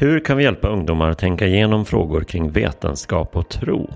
Hur 0.00 0.20
kan 0.20 0.36
vi 0.36 0.44
hjälpa 0.44 0.68
ungdomar 0.68 1.10
att 1.10 1.18
tänka 1.18 1.46
igenom 1.46 1.84
frågor 1.84 2.20
kring 2.20 2.50
vetenskap 2.50 3.36
och 3.36 3.48
tro? 3.48 3.90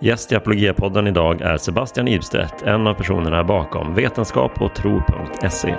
Gäst 0.00 0.32
i 0.32 0.36
Apologia-podden 0.36 1.06
idag 1.06 1.40
är 1.40 1.56
Sebastian 1.56 2.08
Ibstedt, 2.08 2.62
en 2.62 2.86
av 2.86 2.94
personerna 2.94 3.44
bakom 3.44 3.94
vetenskap 3.94 4.62
och 4.62 4.74
tro.se. 4.74 5.76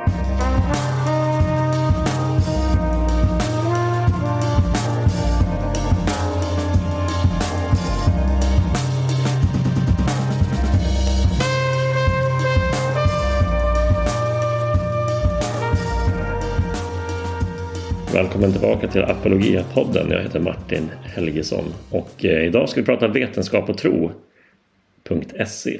Välkommen 18.13 18.51
tillbaka 18.51 18.87
till 18.87 19.01
Apologia-podden. 19.01 20.11
Jag 20.11 20.21
heter 20.21 20.39
Martin 20.39 20.89
Helgesson 21.03 21.63
och 21.91 22.25
eh, 22.25 22.45
idag 22.45 22.69
ska 22.69 22.81
vi 22.81 22.85
prata 22.85 23.07
vetenskap 23.07 23.69
och 23.69 23.77
tro.se. 23.77 25.79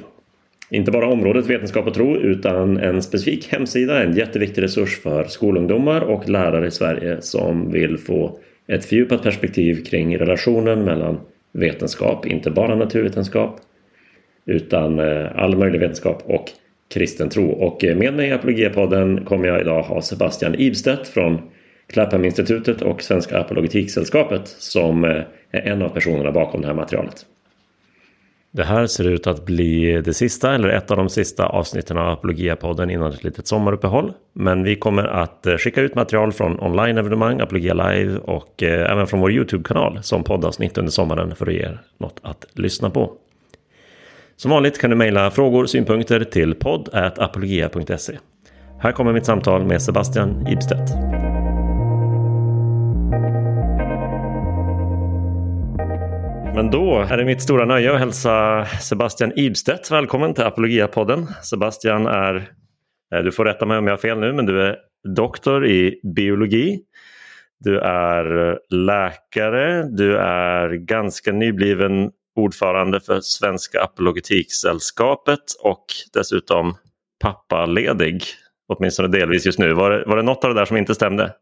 Inte 0.70 0.90
bara 0.90 1.06
området 1.06 1.46
vetenskap 1.46 1.86
och 1.86 1.94
tro 1.94 2.16
utan 2.16 2.76
en 2.76 3.02
specifik 3.02 3.52
hemsida, 3.52 4.02
en 4.02 4.16
jätteviktig 4.16 4.62
resurs 4.62 5.02
för 5.02 5.24
skolungdomar 5.24 6.00
och 6.00 6.28
lärare 6.28 6.66
i 6.66 6.70
Sverige 6.70 7.22
som 7.22 7.72
vill 7.72 7.98
få 7.98 8.38
ett 8.66 8.84
fördjupat 8.84 9.22
perspektiv 9.22 9.84
kring 9.84 10.18
relationen 10.18 10.84
mellan 10.84 11.20
vetenskap, 11.52 12.26
inte 12.26 12.50
bara 12.50 12.74
naturvetenskap, 12.74 13.60
utan 14.46 14.98
eh, 14.98 15.26
all 15.36 15.56
möjlig 15.56 15.80
vetenskap 15.80 16.22
och 16.26 16.50
kristen 16.94 17.28
tro. 17.28 17.50
Och 17.50 17.84
eh, 17.84 17.96
med 17.96 18.14
mig 18.14 18.28
i 18.28 18.32
Apologia-podden 18.32 19.24
kommer 19.24 19.48
jag 19.48 19.60
idag 19.60 19.82
ha 19.82 20.02
Sebastian 20.02 20.54
Ibstedt 20.58 21.08
från 21.08 21.38
Clapham-institutet 21.86 22.82
och 22.82 23.02
Svenska 23.02 23.40
Apologetiksällskapet 23.40 24.48
som 24.48 25.04
eh, 25.04 25.22
är 25.50 25.60
en 25.60 25.82
av 25.82 25.88
personerna 25.88 26.32
bakom 26.32 26.60
det 26.60 26.66
här 26.66 26.74
materialet. 26.74 27.26
Det 28.54 28.64
här 28.64 28.86
ser 28.86 29.08
ut 29.08 29.26
att 29.26 29.44
bli 29.44 30.02
det 30.04 30.14
sista 30.14 30.54
eller 30.54 30.68
ett 30.68 30.90
av 30.90 30.96
de 30.96 31.08
sista 31.08 31.46
avsnitten 31.46 31.98
av 31.98 32.08
Apologia-podden 32.08 32.90
innan 32.90 33.12
ett 33.12 33.24
litet 33.24 33.46
sommaruppehåll. 33.46 34.12
Men 34.32 34.62
vi 34.62 34.76
kommer 34.76 35.04
att 35.04 35.46
eh, 35.46 35.56
skicka 35.56 35.80
ut 35.80 35.94
material 35.94 36.32
från 36.32 36.60
online-evenemang, 36.60 37.40
Apologia 37.40 37.74
Live 37.74 38.18
och 38.18 38.62
eh, 38.62 38.92
även 38.92 39.06
från 39.06 39.20
vår 39.20 39.32
YouTube-kanal 39.32 39.98
som 40.02 40.24
poddavsnitt 40.24 40.78
under 40.78 40.92
sommaren 40.92 41.36
för 41.36 41.46
att 41.46 41.52
ge 41.52 41.60
er 41.60 41.80
något 41.98 42.20
att 42.22 42.46
lyssna 42.52 42.90
på. 42.90 43.12
Som 44.36 44.50
vanligt 44.50 44.78
kan 44.78 44.90
du 44.90 44.96
mejla 44.96 45.30
frågor 45.30 45.62
och 45.62 45.70
synpunkter 45.70 46.24
till 46.24 46.54
podd.apologia.se. 46.54 48.18
Här 48.80 48.92
kommer 48.92 49.12
mitt 49.12 49.26
samtal 49.26 49.64
med 49.64 49.82
Sebastian 49.82 50.46
Ibstedt. 50.46 50.90
Men 56.54 56.70
då 56.70 57.00
är 57.00 57.16
det 57.16 57.24
mitt 57.24 57.42
stora 57.42 57.64
nöje 57.64 57.92
att 57.92 57.98
hälsa 57.98 58.64
Sebastian 58.80 59.32
Ibstedt 59.36 59.90
välkommen 59.90 60.34
till 60.34 60.44
Apologia-podden. 60.44 61.26
Sebastian 61.42 62.06
är, 62.06 62.34
eh, 63.14 63.22
du 63.22 63.32
får 63.32 63.44
rätta 63.44 63.66
mig 63.66 63.78
om 63.78 63.86
jag 63.86 63.92
har 63.92 63.98
fel 63.98 64.18
nu, 64.18 64.32
men 64.32 64.46
du 64.46 64.62
är 64.62 64.76
doktor 65.16 65.66
i 65.66 66.00
biologi. 66.16 66.80
Du 67.60 67.78
är 67.80 68.50
eh, 68.50 68.56
läkare, 68.70 69.82
du 69.82 70.16
är 70.18 70.68
ganska 70.68 71.32
nybliven 71.32 72.10
ordförande 72.36 73.00
för 73.00 73.20
Svenska 73.20 73.82
Apologetiksällskapet 73.82 75.44
och 75.62 75.84
dessutom 76.12 76.74
pappaledig 77.20 78.24
åtminstone 78.68 79.08
delvis 79.08 79.46
just 79.46 79.58
nu. 79.58 79.72
Var 79.72 79.90
det, 79.90 80.04
var 80.06 80.16
det 80.16 80.22
något 80.22 80.44
av 80.44 80.54
det 80.54 80.60
där 80.60 80.64
som 80.64 80.76
inte 80.76 80.94
stämde? 80.94 81.34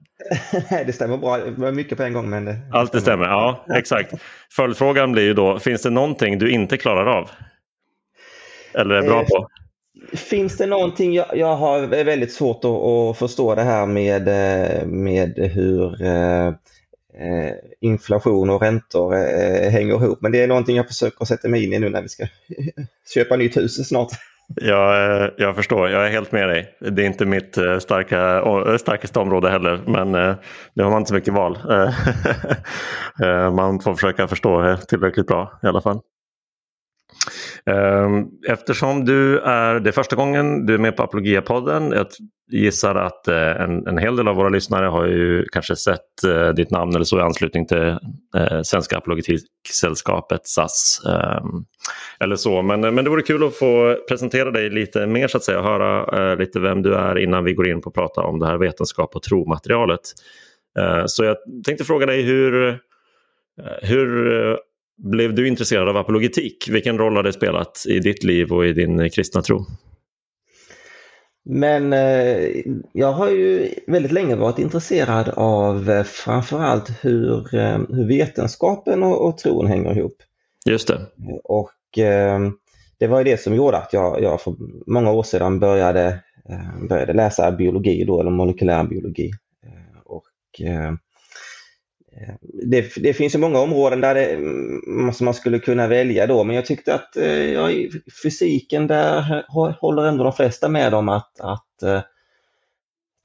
det 0.86 0.92
stämmer 0.92 1.16
bra. 1.16 1.38
Det 1.38 1.50
var 1.50 1.72
mycket 1.72 1.98
på 1.98 2.04
en 2.04 2.12
gång. 2.12 2.30
Men 2.30 2.44
det, 2.44 2.56
Allt 2.72 2.92
det 2.92 3.00
stämmer, 3.00 3.24
ja 3.24 3.64
exakt. 3.74 4.14
Följdfrågan 4.56 5.12
blir 5.12 5.22
ju 5.22 5.34
då, 5.34 5.58
finns 5.58 5.82
det 5.82 5.91
någonting 5.91 6.38
du 6.38 6.50
inte 6.50 6.76
klarar 6.76 7.06
av? 7.06 7.30
Eller 8.74 8.94
är 8.94 9.02
bra 9.02 9.24
på? 9.24 9.36
Eh, 9.36 10.18
finns 10.18 10.56
det 10.56 10.66
någonting, 10.66 11.14
jag, 11.14 11.26
jag 11.36 11.56
har 11.56 11.86
väldigt 11.86 12.32
svårt 12.32 12.64
att, 12.64 12.70
att, 12.70 13.19
förstå 13.19 13.54
det 13.54 13.62
här 13.62 13.87
med, 13.87 14.28
eh, 14.28 14.87
med 14.87 15.38
hur 15.38 16.02
eh, 16.02 16.48
eh, 17.14 17.54
inflation 17.81 18.50
och 18.50 18.62
räntor 18.62 19.14
eh, 19.14 19.70
hänger 19.70 19.94
ihop. 19.94 20.19
Men 20.20 20.32
det 20.32 20.42
är 20.42 20.47
någonting 20.48 20.76
jag 20.76 20.88
försöker 20.88 21.25
sätta 21.25 21.48
mig 21.48 21.64
in 21.64 21.72
i 21.72 21.78
nu 21.78 21.88
när 21.88 22.02
vi 22.02 22.08
ska 22.08 22.26
köpa 23.14 23.37
nytt 23.37 23.56
hus 23.56 23.88
snart. 23.88 24.10
Jag, 24.55 25.22
eh, 25.22 25.31
jag 25.37 25.56
förstår, 25.56 25.91
jag 25.91 26.06
är 26.06 26.11
helt 26.11 26.33
med 26.33 26.49
dig. 26.49 26.75
Det 26.81 27.03
är 27.03 27.06
inte 27.06 27.27
mitt 27.27 27.59
eh, 27.59 27.78
starka, 27.78 28.38
eh, 28.38 28.77
starkaste 28.77 29.19
område 29.19 29.50
heller 29.50 29.81
men 29.87 30.12
nu 30.75 30.83
har 30.83 30.91
man 30.91 30.99
inte 30.99 31.09
så 31.09 31.15
mycket 31.15 31.34
val. 31.34 31.59
man 33.53 33.81
får 33.81 33.94
försöka 33.94 34.28
förstå 34.28 34.61
det 34.61 34.77
tillräckligt 34.77 35.27
bra 35.27 35.59
i 35.62 35.66
alla 35.66 35.81
fall. 35.81 36.00
Ehm, 37.66 38.26
eftersom 38.48 39.04
du 39.04 39.38
är, 39.38 39.81
det 39.81 39.91
är 39.91 39.93
första 39.93 40.16
gången 40.16 40.66
du 40.66 40.75
är 40.75 40.78
med 40.78 40.97
på 40.97 41.03
Apologia-podden. 41.03 41.93
Jag 41.93 42.06
gissar 42.50 42.94
att 42.94 43.28
eh, 43.28 43.60
en, 43.60 43.87
en 43.87 43.98
hel 43.98 44.16
del 44.16 44.28
av 44.28 44.37
våra 44.37 44.48
lyssnare 44.48 44.87
har 44.87 45.06
ju 45.06 45.44
kanske 45.53 45.76
sett 45.76 46.25
eh, 46.26 46.49
ditt 46.49 46.70
namn 46.70 46.94
eller 46.94 47.04
så 47.04 47.19
i 47.19 47.22
anslutning 47.22 47.66
till 47.66 47.97
eh, 48.37 48.62
Svenska 48.62 48.97
Apologetiksällskapet, 48.97 50.47
SAS. 50.47 51.03
Ehm, 51.06 51.65
eller 52.20 52.37
så. 52.37 52.62
Men, 52.62 52.81
men 52.81 53.04
det 53.04 53.10
vore 53.10 53.22
kul 53.22 53.44
att 53.44 53.54
få 53.54 53.97
presentera 54.09 54.50
dig 54.50 54.70
lite 54.70 55.06
mer 55.06 55.28
så 55.28 55.37
att 55.37 55.44
säga 55.44 55.62
höra 55.62 56.34
lite 56.34 56.60
vem 56.60 56.82
du 56.82 56.94
är 56.94 57.19
innan 57.19 57.44
vi 57.44 57.54
går 57.54 57.69
in 57.69 57.81
på 57.81 57.88
att 57.88 57.94
prata 57.94 58.20
om 58.20 58.38
det 58.38 58.47
här 58.47 58.59
vetenskap 58.59 59.16
och 59.16 59.22
tromaterialet. 59.22 60.00
Så 61.06 61.25
jag 61.25 61.37
tänkte 61.66 61.84
fråga 61.84 62.06
dig 62.06 62.22
hur, 62.22 62.78
hur 63.82 64.59
blev 65.03 65.34
du 65.34 65.49
intresserad 65.49 65.88
av 65.88 65.97
apologetik? 65.97 66.69
Vilken 66.71 66.99
roll 66.99 67.16
har 67.16 67.22
det 67.22 67.33
spelat 67.33 67.84
i 67.88 67.99
ditt 67.99 68.25
liv 68.25 68.53
och 68.53 68.66
i 68.66 68.72
din 68.72 69.11
kristna 69.11 69.43
tro? 69.43 69.66
Men 71.44 71.93
eh, 71.93 72.49
jag 72.93 73.12
har 73.12 73.31
ju 73.31 73.75
väldigt 73.87 74.12
länge 74.12 74.37
varit 74.37 74.59
intresserad 74.59 75.28
av 75.28 75.91
eh, 75.91 76.03
framförallt 76.03 77.05
hur, 77.05 77.55
eh, 77.55 77.78
hur 77.88 78.09
vetenskapen 78.09 79.03
och, 79.03 79.27
och 79.27 79.38
tron 79.38 79.66
hänger 79.66 79.99
ihop. 79.99 80.16
Just 80.66 80.88
det. 80.88 81.00
Och 81.44 81.99
eh, 81.99 82.41
det 82.99 83.06
var 83.06 83.25
det 83.25 83.41
som 83.41 83.55
gjorde 83.55 83.77
att 83.77 83.93
jag, 83.93 84.22
jag 84.22 84.41
för 84.41 84.55
många 84.87 85.12
år 85.12 85.22
sedan 85.22 85.61
började, 85.61 86.06
eh, 86.50 86.88
började 86.88 87.12
läsa 87.12 87.53
biologi 87.53 88.05
då, 88.05 88.21
eller 88.21 88.31
molekylär 88.31 88.84
biologi. 88.84 89.31
Eh, 89.67 90.00
och 90.05 90.61
det, 92.42 92.94
det, 92.97 93.12
finns 93.12 93.34
ju 93.34 93.38
många 93.38 93.58
områden 93.58 94.00
där 94.00 94.14
det, 94.14 94.36
som 95.12 95.25
man 95.25 95.34
skulle 95.34 95.58
kunna 95.58 95.88
välja 95.88 96.26
då, 96.26 96.44
men 96.44 96.56
jag 96.56 96.66
tyckte 96.66 96.94
att 96.94 97.16
eh, 97.16 97.53
ja, 97.53 97.70
fysiken 98.22 98.86
där 98.86 99.44
håller 99.81 100.03
ändå 100.03 100.25
de 100.25 100.32
flesta 100.32 100.69
med 100.69 100.94
om 100.94 101.08
att, 101.08 101.41
att 101.41 101.82
eh, 101.82 102.00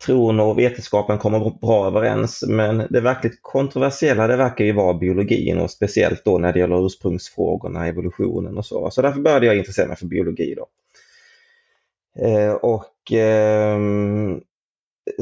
tron 0.05 0.39
och 0.39 0.59
vetenskapen 0.59 1.17
kommer 1.17 1.59
bra 1.61 1.87
överens. 1.87 2.43
Men 2.47 2.87
det 2.89 3.01
verkligt 3.01 3.39
kontroversiella 3.41 4.27
det 4.27 4.37
verkar 4.37 4.65
ju 4.65 4.71
vara 4.71 4.93
biologin 4.93 5.59
och 5.59 5.71
speciellt 5.71 6.25
då 6.25 6.37
när 6.37 6.53
det 6.53 6.59
gäller 6.59 6.85
ursprungsfrågorna, 6.85 7.87
evolutionen 7.87 8.57
och 8.57 8.65
så. 8.65 8.91
Så 8.91 9.01
därför 9.01 9.19
började 9.19 9.45
jag 9.45 9.57
intressera 9.57 9.87
mig 9.87 9.97
för 9.97 10.05
biologi 10.05 10.55
då. 10.55 10.67
Eh, 12.25 12.53
och 12.53 13.11
eh, 13.11 13.79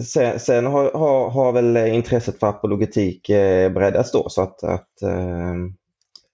sen, 0.03 0.39
sen 0.39 0.65
har, 0.65 0.91
har, 0.91 1.29
har, 1.29 1.51
väl 1.51 1.77
intresset 1.77 2.39
för 2.39 2.47
apologetik 2.47 3.29
eh, 3.29 3.71
breddats 3.71 4.11
då 4.11 4.29
så 4.29 4.41
att, 4.41 4.63
att 4.63 5.01
ehm, 5.01 5.73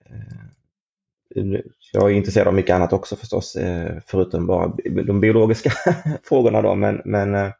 eh, 0.05 1.59
jag 1.93 2.11
är 2.11 2.15
intresserad 2.15 2.47
av 2.47 2.53
mycket 2.53 2.75
annat 2.75 2.93
också 2.93 3.15
förstås, 3.15 3.55
eh, 3.55 3.97
förutom 4.07 4.47
bara 4.47 4.73
de 5.07 5.19
biologiska 5.19 5.71
frågorna 6.23 6.61
då, 6.61 6.75
men, 6.75 7.01
men 7.05 7.35
eh, 7.35 7.51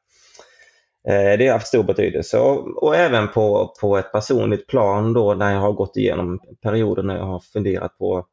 eh, 1.07 1.38
det 1.38 1.47
har 1.47 1.53
haft 1.53 1.67
stor 1.67 1.83
betydelse. 1.83 2.39
Och, 2.39 2.83
och, 2.83 2.95
även 2.95 3.28
på, 3.28 3.73
på 3.81 3.97
ett 3.97 4.11
personligt 4.11 4.67
plan 4.67 5.13
då 5.13 5.33
när 5.33 5.53
jag 5.53 5.61
har 5.61 5.73
gått 5.73 5.97
igenom 5.97 6.40
perioder 6.61 7.03
när 7.03 7.17
jag 7.17 7.25
har 7.25 7.40
funderat 7.40 7.97
på 7.97 8.25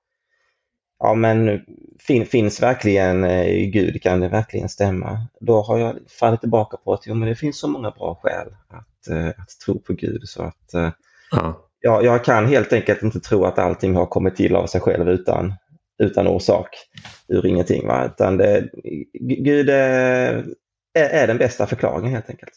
ja 0.99 1.15
men 1.15 1.61
fin, 2.01 2.27
finns 2.27 2.63
verkligen 2.63 3.25
eh, 3.25 3.71
Gud, 3.71 4.03
kan 4.03 4.21
det 4.21 4.29
verkligen 4.29 4.69
stämma? 4.69 5.27
Då 5.41 5.63
har 5.63 5.79
jag 5.79 5.97
fallit 6.21 6.41
tillbaka 6.41 6.77
på 6.77 6.93
att 6.95 7.07
jo, 7.07 7.15
men 7.15 7.29
det 7.29 7.35
finns 7.35 7.59
så 7.59 7.69
många 7.69 7.91
bra 7.91 8.21
skäl 8.23 8.49
att, 8.69 9.09
eh, 9.09 9.29
att 9.29 9.49
tro 9.65 9.79
på 9.79 9.93
Gud 9.93 10.29
så 10.29 10.43
att 10.43 10.75
eh, 10.75 10.91
ja. 11.31 11.69
jag, 11.81 12.05
jag 12.05 12.25
kan 12.25 12.47
helt 12.47 12.73
enkelt 12.73 13.03
inte 13.03 13.21
tro 13.21 13.45
att 13.45 13.59
allting 13.59 13.95
har 13.95 14.07
kommit 14.07 14.37
till 14.37 14.57
av 14.57 14.67
sig 14.67 14.81
själv 14.81 15.09
utan, 15.09 15.55
utan 16.03 16.27
orsak, 16.27 16.69
ur 17.29 17.47
ingenting. 17.47 17.87
Va? 17.87 18.07
Utan 18.07 18.37
det, 18.37 18.69
Gud 19.21 19.71
är, 19.71 20.45
är 20.95 21.27
den 21.27 21.39
bästa 21.39 21.67
förklaringen 21.67 22.13
helt 22.13 22.31
enkelt. 22.31 22.53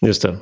Just 0.00 0.22
det. 0.22 0.38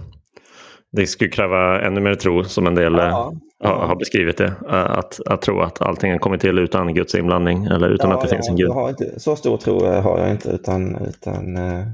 Det 0.93 1.07
skulle 1.07 1.31
kräva 1.31 1.81
ännu 1.81 2.01
mer 2.01 2.15
tro 2.15 2.45
som 2.45 2.67
en 2.67 2.75
del 2.75 2.93
ja 2.93 3.33
har, 3.61 3.87
har 3.87 3.97
beskrivit 3.97 4.37
det. 4.37 4.53
Eh, 4.69 4.99
att, 4.99 5.21
att 5.27 5.43
tro 5.43 5.61
att 5.61 5.83
allting 5.83 6.13
har 6.13 6.19
kommit 6.19 6.41
till 6.41 6.59
utan 6.59 6.95
Guds 6.95 7.15
inblandning 7.15 7.65
eller 7.65 7.89
utan 7.89 8.11
ja, 8.11 8.17
att 8.17 8.23
det 8.23 8.29
finns 8.29 8.49
en 8.49 8.57
Gud. 8.57 8.71
Inte, 8.89 9.21
så 9.21 9.37
stor 9.37 9.57
tro 9.57 9.85
har 9.85 10.19
jag 10.19 10.31
inte 10.31 10.51
utan, 10.51 10.97
utan 10.97 11.57
uh, 11.57 11.87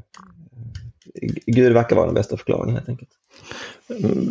Gud 1.47 1.73
verkar 1.73 1.97
vara 1.97 2.07
den 2.07 2.15
bästa 2.15 2.37
förklaringen 2.37 2.75
helt 2.75 2.89
enkelt. 2.89 3.11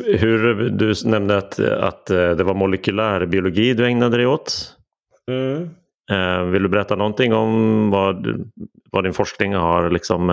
Hur, 0.06 0.70
du 0.70 0.94
nämnde 1.06 1.38
att, 1.38 1.60
att 1.60 2.06
det 2.06 2.44
var 2.44 2.54
molekylär 2.54 3.26
biologi 3.26 3.74
du 3.74 3.86
ägnade 3.86 4.18
dig 4.18 4.28
åt. 4.28 4.76
Mm. 5.32 5.70
Vill 6.52 6.64
du 6.64 6.70
berätta 6.70 6.96
någonting 6.96 7.34
om 7.34 7.90
vad, 7.90 8.48
vad 8.92 9.04
din 9.04 9.14
forskning 9.14 9.54
har 9.54 9.90
liksom, 9.90 10.30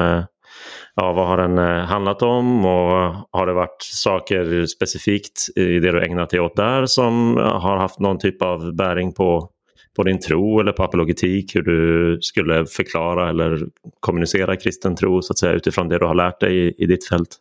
ja, 0.95 1.13
vad 1.13 1.27
har 1.27 1.37
den 1.37 1.59
eh, 1.59 1.85
handlat 1.85 2.23
om? 2.23 2.65
Och 2.65 3.15
har 3.31 3.47
det 3.47 3.53
varit 3.53 3.83
saker 3.83 4.67
specifikt 4.67 5.49
i 5.57 5.79
det 5.79 5.93
du 5.93 6.05
ägnat 6.05 6.31
dig 6.31 6.41
åt 6.41 6.57
där 6.57 6.87
som 6.87 7.39
eh, 7.39 7.45
har 7.45 7.77
haft 7.77 7.99
någon 7.99 8.19
typ 8.19 8.43
av 8.43 8.75
bäring 8.77 9.13
på 9.13 9.51
på 9.97 10.03
din 10.03 10.21
tro 10.21 10.61
eller 10.61 10.73
på 10.73 10.83
apologetik, 10.83 11.57
hur 11.57 11.63
du 11.63 12.19
skulle 12.21 12.67
förklara 12.67 13.29
eller 13.29 13.67
kommunicera 14.01 14.57
kristen 14.57 14.97
tro 14.97 15.23
så 15.23 15.33
att 15.33 15.39
säga, 15.39 15.53
utifrån 15.53 15.89
det 15.89 15.99
du 15.99 16.07
har 16.07 16.15
lärt 16.15 16.41
dig 16.41 16.67
i, 16.67 16.75
i 16.79 16.87
ditt 16.87 17.09
fält? 17.09 17.37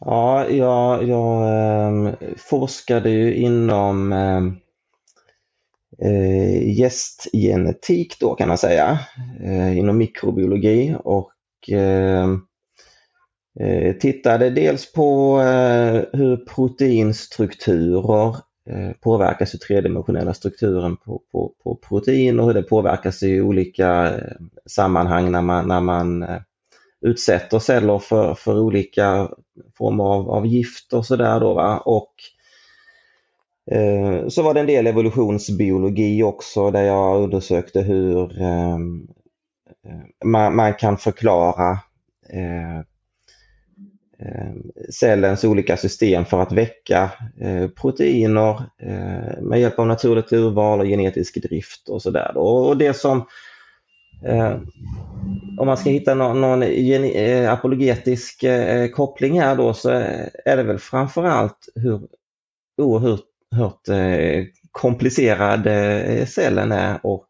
Ja, 0.00 0.48
jag, 0.48 1.08
jag 1.08 1.44
eh, 1.44 2.14
forskade 2.36 3.10
ju 3.10 3.34
inom 3.34 4.12
ehm, 4.12 4.56
eh, 6.02 6.78
gästgenetik 6.78 8.20
då 8.20 8.34
kan 8.34 8.48
man 8.48 8.58
säga, 8.58 8.98
eh, 9.44 9.78
inom 9.78 9.98
mikrobiologi. 9.98 10.96
Och 11.04 11.30
Ehm, 11.68 12.40
eh, 13.60 13.92
tittade 13.92 14.50
dels 14.50 14.92
på 14.92 15.40
eh, 15.40 16.02
hur 16.12 16.36
proteinstrukturer 16.36 18.36
eh, 18.70 18.90
påverkas 19.00 19.54
i 19.54 19.58
tredimensionella 19.58 20.34
strukturen 20.34 20.96
på, 20.96 21.22
på, 21.32 21.52
på 21.64 21.78
protein 21.88 22.40
och 22.40 22.46
hur 22.46 22.54
det 22.54 22.62
påverkas 22.62 23.22
i 23.22 23.40
olika 23.40 24.20
sammanhang 24.66 25.32
när 25.32 25.42
man, 25.42 25.68
när 25.68 25.80
man 25.80 26.26
utsätter 27.00 27.58
celler 27.58 27.98
för, 27.98 28.34
för 28.34 28.60
olika 28.60 29.28
former 29.78 30.04
av, 30.04 30.30
av 30.30 30.46
gift 30.46 30.92
och 30.92 31.06
sådär 31.06 31.40
då. 31.40 31.54
Va? 31.54 31.78
Och 31.78 32.14
eh, 33.70 34.28
så 34.28 34.42
var 34.42 34.54
det 34.54 34.60
en 34.60 34.66
del 34.66 34.86
evolutionsbiologi 34.86 36.22
också 36.22 36.70
där 36.70 36.82
jag 36.82 37.22
undersökte 37.22 37.80
hur 37.80 38.42
eh, 38.42 38.78
Eh, 39.88 40.28
man, 40.28 40.56
man, 40.56 40.74
kan 40.74 40.96
förklara 40.96 41.70
eh, 42.32 42.78
eh, 44.18 44.54
cellens 44.90 45.44
olika 45.44 45.76
system 45.76 46.24
för 46.24 46.40
att 46.40 46.52
väcka 46.52 47.10
eh, 47.40 47.68
proteiner 47.68 48.62
eh, 48.82 49.42
med 49.42 49.60
hjälp 49.60 49.78
av 49.78 49.86
naturligt 49.86 50.32
urval 50.32 50.80
och 50.80 50.86
genetisk 50.86 51.42
drift 51.42 51.88
och 51.88 52.02
sådär. 52.02 52.36
Och 52.36 52.76
det 52.76 52.94
som 52.94 53.24
eh, 54.24 54.56
om 55.58 55.66
man 55.66 55.76
ska 55.76 55.90
hitta 55.90 56.14
någon, 56.14 56.40
någon 56.40 56.62
apologetisk 57.48 58.44
koppling 58.94 59.40
här 59.40 59.56
då 59.56 59.74
så 59.74 59.90
är 60.44 60.56
det 60.56 60.62
väl 60.62 60.78
framförallt 60.78 61.68
hur 61.74 62.00
oerhört 62.82 63.88
komplicerad 64.72 65.64
cellen 66.28 66.72
är 66.72 67.06
och 67.06 67.26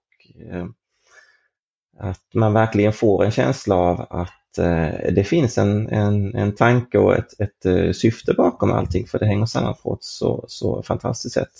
att 1.98 2.34
man 2.34 2.52
verkligen 2.52 2.92
får 2.92 3.24
en 3.24 3.30
känsla 3.30 3.74
av 3.74 4.06
att 4.10 4.58
eh, 4.58 5.12
det 5.12 5.24
finns 5.24 5.58
en, 5.58 5.88
en, 5.88 6.34
en 6.34 6.54
tanke 6.54 6.98
och 6.98 7.16
ett, 7.16 7.40
ett 7.40 7.66
uh, 7.66 7.92
syfte 7.92 8.34
bakom 8.34 8.72
allting 8.72 9.06
för 9.06 9.18
det 9.18 9.26
hänger 9.26 9.46
samman 9.46 9.74
på 9.82 9.94
ett 9.94 10.04
så, 10.04 10.44
så 10.48 10.82
fantastiskt 10.82 11.34
sätt. 11.34 11.52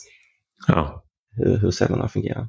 Ja. 0.67 1.05
Hur, 1.37 1.56
hur 1.56 1.70
cellerna 1.70 2.08
fungerar. 2.08 2.49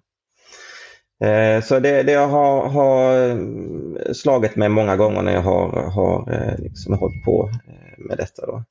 Eh, 1.23 1.63
så 1.63 1.79
det, 1.79 2.03
det 2.03 2.11
jag 2.11 2.27
har, 2.27 2.69
har, 2.69 4.13
slagit 4.13 4.55
mig 4.55 4.69
många 4.69 4.95
gånger 4.95 5.21
när 5.21 5.33
jag 5.33 5.41
har, 5.41 5.91
har 5.91 6.33
eh, 6.33 6.59
liksom 6.59 6.93
hållit 6.93 7.23
på 7.25 7.49
eh, 7.67 8.05
med 8.07 8.17
detta. 8.17 8.45
Då. 8.45 8.63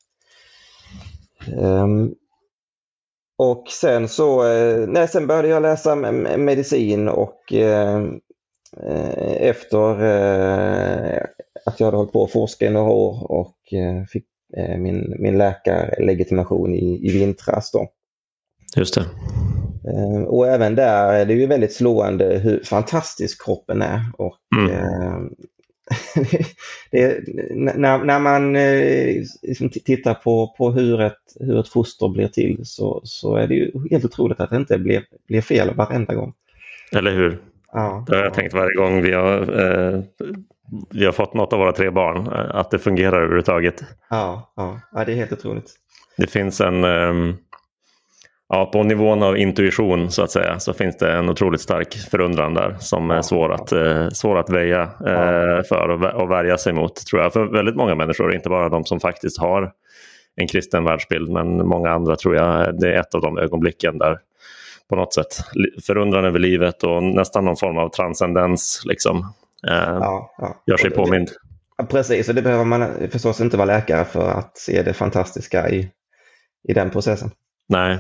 Um, 1.57 2.15
och 3.39 3.65
sen 3.69 4.09
så, 4.09 4.43
nej, 4.87 5.09
sen 5.09 5.27
började 5.27 5.49
jag 5.49 5.63
läsa 5.63 5.95
medicin 6.37 7.09
och 7.09 7.53
efter 9.41 10.03
att 11.69 11.81
jag 11.81 11.87
hade 11.87 11.97
hållit 11.97 12.13
på 12.13 12.25
att 12.25 12.33
forska 12.33 12.67
i 12.67 12.71
några 12.71 12.91
år 12.91 13.33
och 13.33 13.73
eh, 13.73 14.05
fick 14.05 14.27
eh, 14.57 14.77
min, 14.77 15.17
min 15.19 15.39
läkarlegitimation 15.39 16.75
i, 16.75 17.09
i 17.09 17.19
vintras. 17.19 17.71
Då. 17.71 17.89
Just 18.77 18.95
det. 18.95 19.01
Eh, 19.91 20.23
och 20.23 20.49
även 20.49 20.75
där 20.75 21.13
är 21.13 21.27
det 21.27 21.35
ju 21.35 21.47
väldigt 21.47 21.73
slående 21.73 22.39
hur 22.39 22.65
fantastisk 22.65 23.45
kroppen 23.45 23.83
är. 23.83 24.01
Och, 24.19 24.39
mm. 24.57 25.31
det, 26.91 27.25
när, 27.55 28.05
när 28.05 28.19
man 28.19 28.53
liksom 29.43 29.71
tittar 29.71 30.15
på, 30.15 30.55
på 30.59 30.71
hur, 30.71 31.01
ett, 31.01 31.37
hur 31.41 31.61
ett 31.61 31.69
foster 31.69 32.09
blir 32.09 32.29
till 32.29 32.61
så, 32.63 33.01
så 33.05 33.37
är 33.37 33.47
det 33.47 33.55
ju 33.55 33.73
helt 33.91 34.05
otroligt 34.05 34.41
att 34.41 34.51
det 34.51 34.57
inte 34.57 34.79
blir, 34.79 35.05
blir 35.29 35.41
fel 35.41 35.75
varenda 35.75 36.15
gång. 36.15 36.33
Eller 36.93 37.15
hur? 37.15 37.39
Ja. 37.73 38.05
Det 38.07 38.17
har 38.17 38.25
jag 38.25 38.35
tänkt 38.35 38.55
varje 38.55 38.75
gång 38.75 39.03
vi 39.03 39.13
har 39.13 39.61
eh, 39.61 40.01
vi 40.91 41.05
har 41.05 41.13
fått 41.13 41.35
något 41.35 41.53
av 41.53 41.59
våra 41.59 41.73
tre 41.73 41.91
barn, 41.91 42.27
eh, 42.27 42.57
att 42.57 42.71
det 42.71 42.79
fungerar 42.79 43.17
överhuvudtaget. 43.17 43.85
Ja, 44.11 44.53
ja. 44.57 44.81
ja 44.93 45.05
det 45.05 45.13
är 45.13 45.17
helt 45.17 45.33
otroligt. 45.33 45.75
Det 46.17 46.27
finns 46.27 46.61
en, 46.61 46.85
ehm, 46.85 47.35
ja 48.49 48.67
på 48.67 48.83
nivån 48.83 49.23
av 49.23 49.39
intuition 49.39 50.11
så 50.11 50.23
att 50.23 50.31
säga, 50.31 50.59
så 50.59 50.73
finns 50.73 50.97
det 50.97 51.13
en 51.13 51.29
otroligt 51.29 51.61
stark 51.61 51.95
förundran 51.95 52.55
där 52.55 52.77
som 52.79 53.11
är 53.11 53.23
svår 53.23 53.53
att, 53.53 53.73
eh, 53.73 54.09
svår 54.09 54.39
att 54.39 54.51
väja 54.51 54.83
eh, 54.83 55.63
för 55.69 56.15
och 56.15 56.31
värja 56.31 56.59
sig 56.59 56.73
mot 56.73 57.07
tror 57.07 57.23
jag. 57.23 57.33
För 57.33 57.45
väldigt 57.45 57.77
många 57.77 57.95
människor, 57.95 58.35
inte 58.35 58.49
bara 58.49 58.69
de 58.69 58.85
som 58.85 59.01
faktiskt 59.01 59.39
har 59.39 59.73
en 60.37 60.49
kristen 60.49 60.85
världsbild, 60.85 61.31
men 61.31 61.69
många 61.69 61.91
andra 61.91 62.17
tror 62.17 62.37
jag, 62.37 62.81
det 62.81 62.95
är 62.95 63.01
ett 63.01 63.15
av 63.15 63.21
de 63.21 63.39
ögonblicken 63.39 63.99
där 63.99 64.19
på 64.89 64.97
något 64.97 65.15
sätt 65.15 65.29
förundran 65.87 66.25
över 66.25 66.39
livet 66.39 66.83
och 66.85 67.03
nästan 67.03 67.45
någon 67.45 67.57
form 67.57 67.79
av 67.79 67.89
transcendens 67.89 68.83
liksom, 68.85 69.35
Eh, 69.67 69.99
ja, 70.01 70.35
ja. 70.39 70.63
gör 70.67 70.77
sig 70.77 70.91
påmind. 70.91 71.29
Ja, 71.77 71.85
precis, 71.85 72.29
och 72.29 72.35
det 72.35 72.43
behöver 72.43 72.65
man 72.65 73.11
förstås 73.11 73.41
inte 73.41 73.57
vara 73.57 73.67
läkare 73.67 74.05
för 74.05 74.31
att 74.31 74.59
se 74.59 74.83
det 74.83 74.93
fantastiska 74.93 75.71
i, 75.71 75.91
i 76.69 76.73
den 76.73 76.91
processen. 76.91 77.31
Nej, 77.69 77.99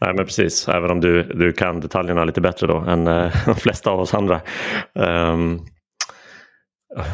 Nej, 0.00 0.14
men 0.14 0.24
precis. 0.24 0.68
Även 0.68 0.90
om 0.90 1.00
du, 1.00 1.22
du 1.22 1.52
kan 1.52 1.80
detaljerna 1.80 2.24
lite 2.24 2.40
bättre 2.40 2.66
då 2.66 2.76
än 2.78 3.06
äh, 3.06 3.32
de 3.46 3.54
flesta 3.54 3.90
av 3.90 4.00
oss 4.00 4.14
andra. 4.14 4.40
Um, 4.94 5.66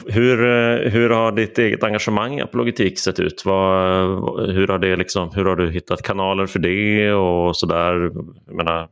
hur, 0.07 0.45
eh, 0.45 0.91
hur 0.91 1.11
har 1.11 1.33
ditt 1.33 1.59
eget 1.59 1.85
engagemang 1.85 2.39
i 2.39 2.43
apologetik 2.43 2.99
sett 2.99 3.21
ut? 3.21 3.43
Vad, 3.45 4.51
hur, 4.51 4.69
har 4.69 4.79
det 4.79 4.97
liksom, 4.97 5.31
hur 5.35 5.45
har 5.45 5.57
du 5.57 5.71
hittat 5.71 6.03
kanaler 6.03 6.47
för 6.47 6.59
det 6.59 7.13
och 7.13 7.57
sådär? 7.57 8.11
Jag 8.47 8.57
menar, 8.57 8.89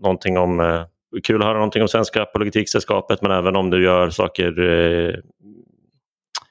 någonting 0.00 0.38
om 0.38 0.60
eh, 0.60 0.82
kul 1.22 1.42
att 1.42 1.46
höra 1.46 1.58
någonting 1.58 1.82
om 1.82 1.88
Svenska 1.88 2.22
Apologetiksällskapet 2.22 3.22
men 3.22 3.30
även 3.30 3.56
om 3.56 3.70
du 3.70 3.84
gör 3.84 4.10
saker 4.10 4.60
eh, 4.60 5.14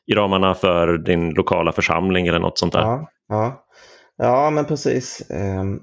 i 0.06 0.14
ramarna 0.16 0.54
för 0.54 0.98
din 0.98 1.30
lokala 1.30 1.72
församling 1.72 2.28
eller 2.28 2.40
något 2.40 2.58
sånt 2.58 2.74
där. 2.74 2.82
Ja, 2.82 3.10
ja. 3.28 3.66
ja 4.18 4.50
men 4.50 4.66
precis. 4.66 5.32
Um, 5.60 5.82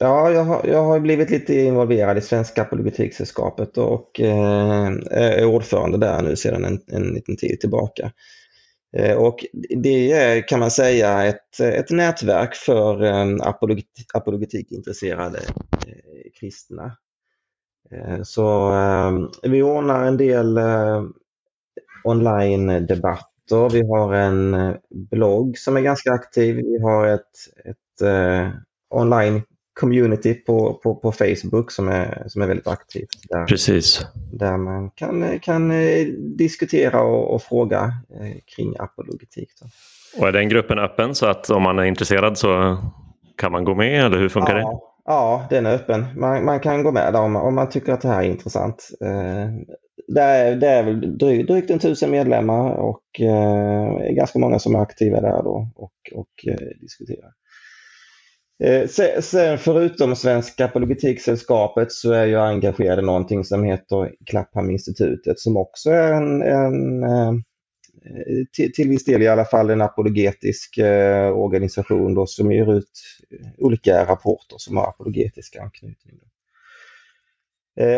ja, 0.00 0.30
jag 0.30 0.44
har, 0.44 0.66
jag 0.66 0.84
har 0.84 1.00
blivit 1.00 1.30
lite 1.30 1.54
involverad 1.54 2.18
i 2.18 2.20
Svenska 2.20 2.62
Apologetiksällskapet 2.62 3.78
och 3.78 4.20
eh, 4.20 4.86
är 5.10 5.44
ordförande 5.44 5.98
där 5.98 6.22
nu 6.22 6.36
sedan 6.36 6.64
en, 6.64 6.80
en 6.86 7.02
liten 7.02 7.36
tid 7.36 7.60
tillbaka. 7.60 8.12
Eh, 8.96 9.16
och 9.16 9.44
det 9.82 10.12
är 10.12 10.48
kan 10.48 10.60
man 10.60 10.70
säga 10.70 11.24
ett, 11.24 11.60
ett 11.60 11.90
nätverk 11.90 12.54
för 12.54 13.04
eh, 13.04 13.22
um, 13.22 13.40
apologetikintresserade 14.14 15.38
eh, 15.38 16.30
kristna 16.40 16.96
Eh, 17.90 18.22
så 18.22 18.72
eh, 18.72 19.12
vi 19.50 19.62
ordnar 19.62 20.06
en 20.06 20.16
del 20.16 20.56
eh, 20.56 21.04
online-debatter. 22.04 23.70
Vi 23.72 23.88
har 23.88 24.14
en 24.14 24.54
eh, 24.54 24.74
blogg 24.90 25.58
som 25.58 25.76
är 25.76 25.80
ganska 25.80 26.12
aktiv. 26.12 26.56
Vi 26.56 26.82
har 26.82 27.06
ett, 27.06 27.30
ett 27.64 28.08
online 28.90 29.42
community 29.80 30.34
på, 30.34 30.74
på, 30.82 30.94
på 30.94 31.12
Facebook 31.12 31.70
som 31.70 31.88
är, 31.88 32.24
som 32.26 32.42
är 32.42 32.46
väldigt 32.46 32.66
aktivt. 32.66 33.08
Där, 33.28 33.44
Precis. 33.44 34.06
Där 34.32 34.56
man 34.56 34.90
kan, 34.90 35.38
kan 35.38 35.72
diskutera 36.36 37.02
och, 37.02 37.34
och 37.34 37.42
fråga 37.42 37.92
kring 38.56 38.74
apologetik. 38.78 39.50
Och 40.18 40.28
är 40.28 40.32
den 40.32 40.48
gruppen 40.48 40.78
öppen 40.78 41.14
så 41.14 41.26
att 41.26 41.50
om 41.50 41.62
man 41.62 41.78
är 41.78 41.84
intresserad 41.84 42.38
så 42.38 42.78
kan 43.36 43.52
man 43.52 43.64
gå 43.64 43.74
med 43.74 44.04
eller 44.04 44.18
hur 44.18 44.28
funkar 44.28 44.58
ja, 44.58 44.70
det? 44.70 44.78
Ja, 45.04 45.46
den 45.50 45.66
är 45.66 45.74
öppen. 45.74 46.06
Man, 46.16 46.44
man 46.44 46.60
kan 46.60 46.82
gå 46.82 46.92
med 46.92 47.12
där 47.12 47.20
om, 47.20 47.36
om, 47.36 47.54
man 47.54 47.68
tycker 47.68 47.92
att 47.92 48.00
det 48.00 48.08
här 48.08 48.22
är 48.22 48.26
intressant. 48.26 48.88
Eh, 49.00 49.48
det, 50.08 50.20
är, 50.20 50.56
det 50.56 50.68
är 50.68 50.82
väl 50.82 51.18
drygt, 51.18 51.48
drygt 51.48 51.70
en 51.70 51.78
tusen 51.78 52.10
medlemmar 52.10 52.70
och 52.70 53.20
eh, 53.20 54.12
ganska 54.12 54.38
många 54.38 54.58
som 54.58 54.74
är 54.74 54.80
aktiva 54.80 55.20
där 55.20 55.42
då 55.42 55.68
och, 55.76 55.92
och 56.14 56.46
eh, 56.46 56.66
diskuterar. 56.80 57.30
Eh, 58.64 58.86
sen 59.20 59.58
förutom 59.58 60.16
Svenska 60.16 60.64
Apologetiksällskapet 60.64 61.92
så 61.92 62.12
är 62.12 62.26
jag 62.26 62.48
engagerad 62.48 62.98
i 62.98 63.02
någonting 63.02 63.44
som 63.44 63.64
heter 63.64 64.14
Klapphamninstitutet 64.26 65.38
som 65.38 65.56
också 65.56 65.90
är 65.90 66.12
en, 66.12 66.42
en, 66.42 67.02
eh, 67.02 67.32
till, 68.52 68.72
till 68.72 68.88
viss 68.88 69.04
del 69.04 69.22
i 69.22 69.28
alla 69.28 69.44
fall 69.44 69.70
en 69.70 69.80
apologetisk 69.80 70.78
eh, 70.78 71.30
organisation 71.30 72.14
då, 72.14 72.26
som 72.26 72.52
ger 72.52 72.78
ut 72.78 72.90
olika 73.58 74.04
rapporter 74.04 74.56
som 74.58 74.76
har 74.76 74.88
apologetisk 74.88 75.56
anknytning. 75.56 76.20
Eh, 76.22 76.29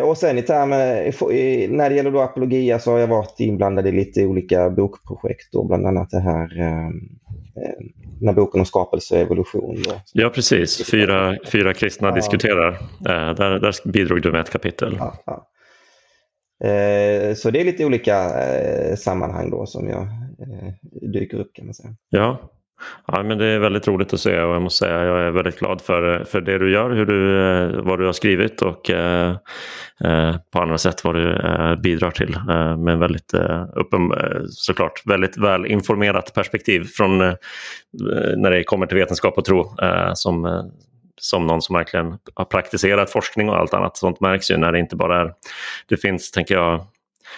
och 0.04 0.18
sen 0.18 0.38
i 0.38 0.42
termer, 0.42 1.68
när 1.68 1.90
det 1.90 1.96
gäller 1.96 2.10
då 2.10 2.20
apologia 2.20 2.78
så 2.78 2.90
har 2.90 2.98
jag 2.98 3.06
varit 3.06 3.40
inblandad 3.40 3.86
i 3.86 3.92
lite 3.92 4.26
olika 4.26 4.70
bokprojekt, 4.70 5.52
då, 5.52 5.64
bland 5.64 5.86
annat 5.86 6.10
det 6.10 6.20
här 6.20 6.60
eh, 6.60 6.86
eh 6.86 7.86
när 8.20 8.32
boken 8.32 8.60
om 8.60 8.66
skapelse 8.66 9.14
och 9.14 9.20
evolution. 9.20 9.82
Då. 9.82 9.94
Ja 10.12 10.28
precis, 10.28 10.90
fyra, 10.90 11.36
fyra 11.52 11.74
kristna 11.74 12.08
ja. 12.08 12.14
diskuterar. 12.14 12.72
Eh, 13.08 13.34
där, 13.34 13.58
där 13.58 13.90
bidrog 13.92 14.22
du 14.22 14.32
med 14.32 14.40
ett 14.40 14.50
kapitel. 14.50 14.96
Ja, 14.98 15.14
ja. 15.26 15.48
Eh, 16.68 17.34
så 17.34 17.50
det 17.50 17.60
är 17.60 17.64
lite 17.64 17.84
olika 17.84 18.44
eh, 18.44 18.96
sammanhang 18.96 19.50
då 19.50 19.66
som 19.66 19.88
jag 19.88 20.02
eh, 20.02 20.72
dyker 21.12 21.38
upp 21.38 21.52
kan 21.52 21.66
man 21.66 21.74
säga. 21.74 21.94
Ja, 22.08 22.38
Ja, 23.06 23.22
men 23.22 23.38
det 23.38 23.46
är 23.46 23.58
väldigt 23.58 23.88
roligt 23.88 24.12
att 24.12 24.20
se 24.20 24.40
och 24.40 24.54
jag 24.54 24.62
måste 24.62 24.78
säga 24.78 25.00
att 25.00 25.06
jag 25.06 25.20
är 25.20 25.30
väldigt 25.30 25.58
glad 25.58 25.80
för, 25.80 26.24
för 26.24 26.40
det 26.40 26.58
du 26.58 26.72
gör, 26.72 26.90
hur 26.90 27.06
du, 27.06 27.40
eh, 27.40 27.82
vad 27.82 27.98
du 27.98 28.06
har 28.06 28.12
skrivit 28.12 28.62
och 28.62 28.90
eh, 28.90 29.36
eh, 30.04 30.36
på 30.52 30.58
andra 30.58 30.78
sätt 30.78 31.04
vad 31.04 31.14
du 31.14 31.36
eh, 31.36 31.74
bidrar 31.76 32.10
till. 32.10 32.34
Eh, 32.34 32.76
med 32.76 32.98
väldigt, 32.98 33.34
eh, 33.34 33.64
uppen, 33.76 34.12
eh, 34.12 34.40
såklart, 34.48 35.02
väldigt 35.06 35.38
väl 35.38 35.66
informerat 35.66 36.34
perspektiv 36.34 36.84
från 36.96 37.18
när 38.36 38.50
det 38.50 38.64
kommer 38.64 38.86
till 38.86 38.98
vetenskap 38.98 39.38
och 39.38 39.44
tro. 39.44 39.76
som, 40.14 40.70
som 41.20 41.46
någon 41.46 41.62
som 41.62 41.76
verkligen 41.76 42.18
har 42.34 42.44
praktiserat 42.44 43.10
forskning 43.10 43.48
och 43.48 43.56
allt 43.56 43.74
annat. 43.74 43.96
Sånt 43.96 44.20
märks 44.20 44.50
ju 44.50 44.56
när 44.56 44.72
det 44.72 44.78
inte 44.78 44.96
bara 44.96 45.20
är... 45.20 45.32
Det 45.88 45.96
finns, 45.96 46.30
tänker 46.30 46.54
jag, 46.54 46.86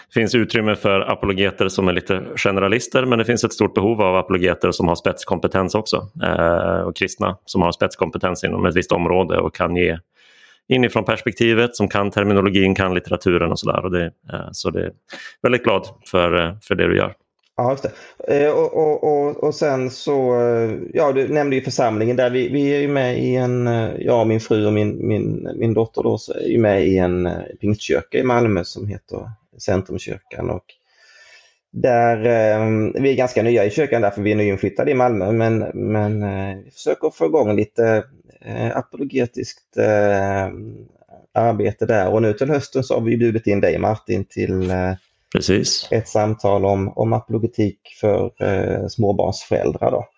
det 0.08 0.20
finns 0.20 0.34
utrymme 0.34 0.76
för 0.76 1.00
apologeter 1.00 1.68
som 1.68 1.88
är 1.88 1.92
lite 1.92 2.22
generalister 2.36 3.04
men 3.04 3.18
det 3.18 3.24
finns 3.24 3.44
ett 3.44 3.52
stort 3.52 3.74
behov 3.74 4.02
av 4.02 4.16
apologeter 4.16 4.70
som 4.72 4.88
har 4.88 4.94
spetskompetens 4.94 5.74
också. 5.74 6.08
Eh, 6.24 6.80
och 6.80 6.96
kristna 6.96 7.36
som 7.44 7.62
har 7.62 7.72
spetskompetens 7.72 8.44
inom 8.44 8.66
ett 8.66 8.76
visst 8.76 8.92
område 8.92 9.38
och 9.38 9.54
kan 9.54 9.76
ge 9.76 9.98
inifrån 10.68 11.04
perspektivet, 11.04 11.76
som 11.76 11.88
kan 11.88 12.10
terminologin, 12.10 12.74
kan 12.74 12.94
litteraturen 12.94 13.52
och 13.52 13.58
sådär. 13.58 14.12
Eh, 14.32 14.48
så 14.52 14.70
det 14.70 14.80
är 14.80 14.92
väldigt 15.42 15.64
glad 15.64 15.88
för, 16.10 16.46
eh, 16.46 16.54
för 16.62 16.74
det 16.74 16.88
du 16.88 16.96
gör. 16.96 17.14
Ja, 17.56 17.70
just 17.70 17.82
det. 17.82 18.44
Eh, 18.44 18.52
och, 18.52 18.74
och, 18.74 19.04
och, 19.04 19.44
och, 19.44 19.54
sen 19.54 19.90
så, 19.90 20.40
eh, 20.40 20.78
ja 20.92 21.12
du 21.12 21.28
nämnde 21.28 21.56
ju 21.56 21.62
församlingen 21.62 22.16
där. 22.16 22.30
Vi, 22.30 22.48
vi 22.48 22.76
är 22.76 22.80
ju 22.80 22.88
med 22.88 23.18
i 23.18 23.36
en, 23.36 23.66
eh, 23.66 23.90
jag 23.98 24.26
min 24.26 24.40
fru 24.40 24.66
och 24.66 24.72
min, 24.72 25.08
min, 25.08 25.48
min 25.56 25.74
dotter 25.74 26.02
då, 26.02 26.18
så 26.18 26.32
är 26.32 26.58
med 26.58 26.86
i 26.86 26.98
en 26.98 27.26
eh, 27.26 27.42
pingstkyrka 27.60 28.18
i 28.18 28.22
Malmö 28.22 28.64
som 28.64 28.86
heter 28.86 29.30
Centrumkyrkan. 29.58 30.50
Och 30.50 30.64
där, 31.72 32.18
vi 33.00 33.10
är 33.10 33.14
ganska 33.14 33.42
nya 33.42 33.64
i 33.64 33.70
kyrkan 33.70 34.02
därför 34.02 34.22
vi 34.22 34.32
är 34.32 34.36
nyinflyttade 34.36 34.90
i 34.90 34.94
Malmö 34.94 35.32
men, 35.32 35.58
men 35.74 36.20
vi 36.64 36.70
försöker 36.70 37.10
få 37.10 37.26
igång 37.26 37.56
lite 37.56 38.04
apologetiskt 38.74 39.76
arbete 41.32 41.86
där 41.86 42.12
och 42.12 42.22
nu 42.22 42.32
till 42.32 42.50
hösten 42.50 42.84
så 42.84 42.94
har 42.94 43.00
vi 43.00 43.16
bjudit 43.16 43.46
in 43.46 43.60
dig 43.60 43.78
Martin 43.78 44.24
till 44.24 44.72
Precis. 45.34 45.88
ett 45.90 46.08
samtal 46.08 46.64
om, 46.64 46.88
om 46.88 47.12
apologetik 47.12 47.78
för 48.00 48.32
eh, 48.38 48.86
småbarnsföräldrar. 48.88 49.90
Då. 49.90 50.08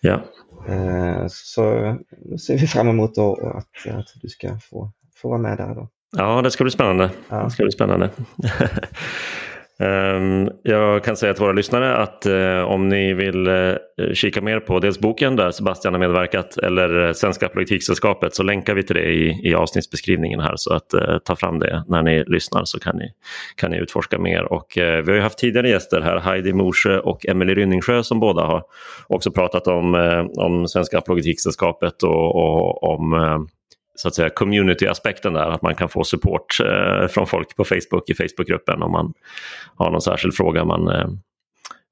Ja. 0.00 0.22
Eh, 0.68 1.26
så 1.28 1.96
ser 2.46 2.58
vi 2.58 2.66
fram 2.66 2.88
emot 2.88 3.14
då 3.14 3.52
att, 3.56 3.94
att 3.94 4.06
du 4.22 4.28
ska 4.28 4.58
få, 4.58 4.90
få 5.14 5.28
vara 5.28 5.38
med 5.38 5.58
där. 5.58 5.74
Då. 5.74 5.88
Ja, 6.16 6.42
det 6.42 6.50
ska 6.50 6.64
bli 6.64 6.70
spännande. 6.70 7.10
Ja. 7.28 7.44
Det 7.44 7.50
ska 7.50 7.62
bli 7.62 7.72
spännande. 7.72 8.10
Ehm, 9.80 10.48
jag 10.62 11.04
kan 11.04 11.16
säga 11.16 11.34
till 11.34 11.42
våra 11.42 11.52
lyssnare 11.52 11.96
att 11.96 12.26
eh, 12.26 12.60
om 12.60 12.88
ni 12.88 13.14
vill 13.14 13.46
eh, 13.46 13.74
kika 14.14 14.40
mer 14.40 14.60
på 14.60 14.80
dels 14.80 14.98
boken 14.98 15.36
där 15.36 15.50
Sebastian 15.50 15.94
har 15.94 15.98
medverkat 15.98 16.56
eller 16.56 17.06
eh, 17.06 17.12
Svenska 17.12 17.48
Politiksällskapet 17.48 18.34
så 18.34 18.42
länkar 18.42 18.74
vi 18.74 18.82
till 18.82 18.96
det 18.96 19.12
i, 19.12 19.50
i 19.50 19.54
avsnittsbeskrivningen 19.54 20.40
här 20.40 20.52
så 20.56 20.74
att 20.74 20.94
ta 21.24 21.36
fram 21.36 21.58
det 21.58 21.84
när 21.88 22.02
ni 22.02 22.24
lyssnar 22.24 22.64
så 22.64 22.80
kan 22.80 22.96
ni, 22.96 23.12
kan 23.56 23.70
ni 23.70 23.76
utforska 23.78 24.18
mer. 24.18 24.52
Och 24.52 24.66
vi 24.76 25.12
har 25.12 25.18
haft 25.18 25.38
tidigare 25.38 25.68
gäster 25.68 26.00
här, 26.00 26.18
Heidi 26.18 26.52
Morsö 26.52 26.98
och 26.98 27.26
Emelie 27.26 27.54
Rynningsjö 27.54 28.02
som 28.02 28.20
båda 28.20 28.42
har 28.42 28.62
också 29.06 29.30
pratat 29.30 29.66
om, 29.66 29.94
om 30.36 30.68
Svenska 30.68 31.00
Politiksällskapet 31.00 32.02
och, 32.02 32.36
och 32.36 32.82
om 32.82 33.14
så 34.00 34.08
att 34.08 34.14
säga 34.14 34.30
community-aspekten 34.30 35.32
där, 35.32 35.50
att 35.50 35.62
man 35.62 35.74
kan 35.74 35.88
få 35.88 36.04
support 36.04 36.60
eh, 36.60 37.08
från 37.08 37.26
folk 37.26 37.56
på 37.56 37.64
Facebook 37.64 38.10
i 38.10 38.14
Facebookgruppen 38.14 38.82
om 38.82 38.92
man 38.92 39.12
har 39.76 39.90
någon 39.90 40.00
särskild 40.00 40.34
fråga 40.34 40.64
man 40.64 40.88
eh, 40.88 41.08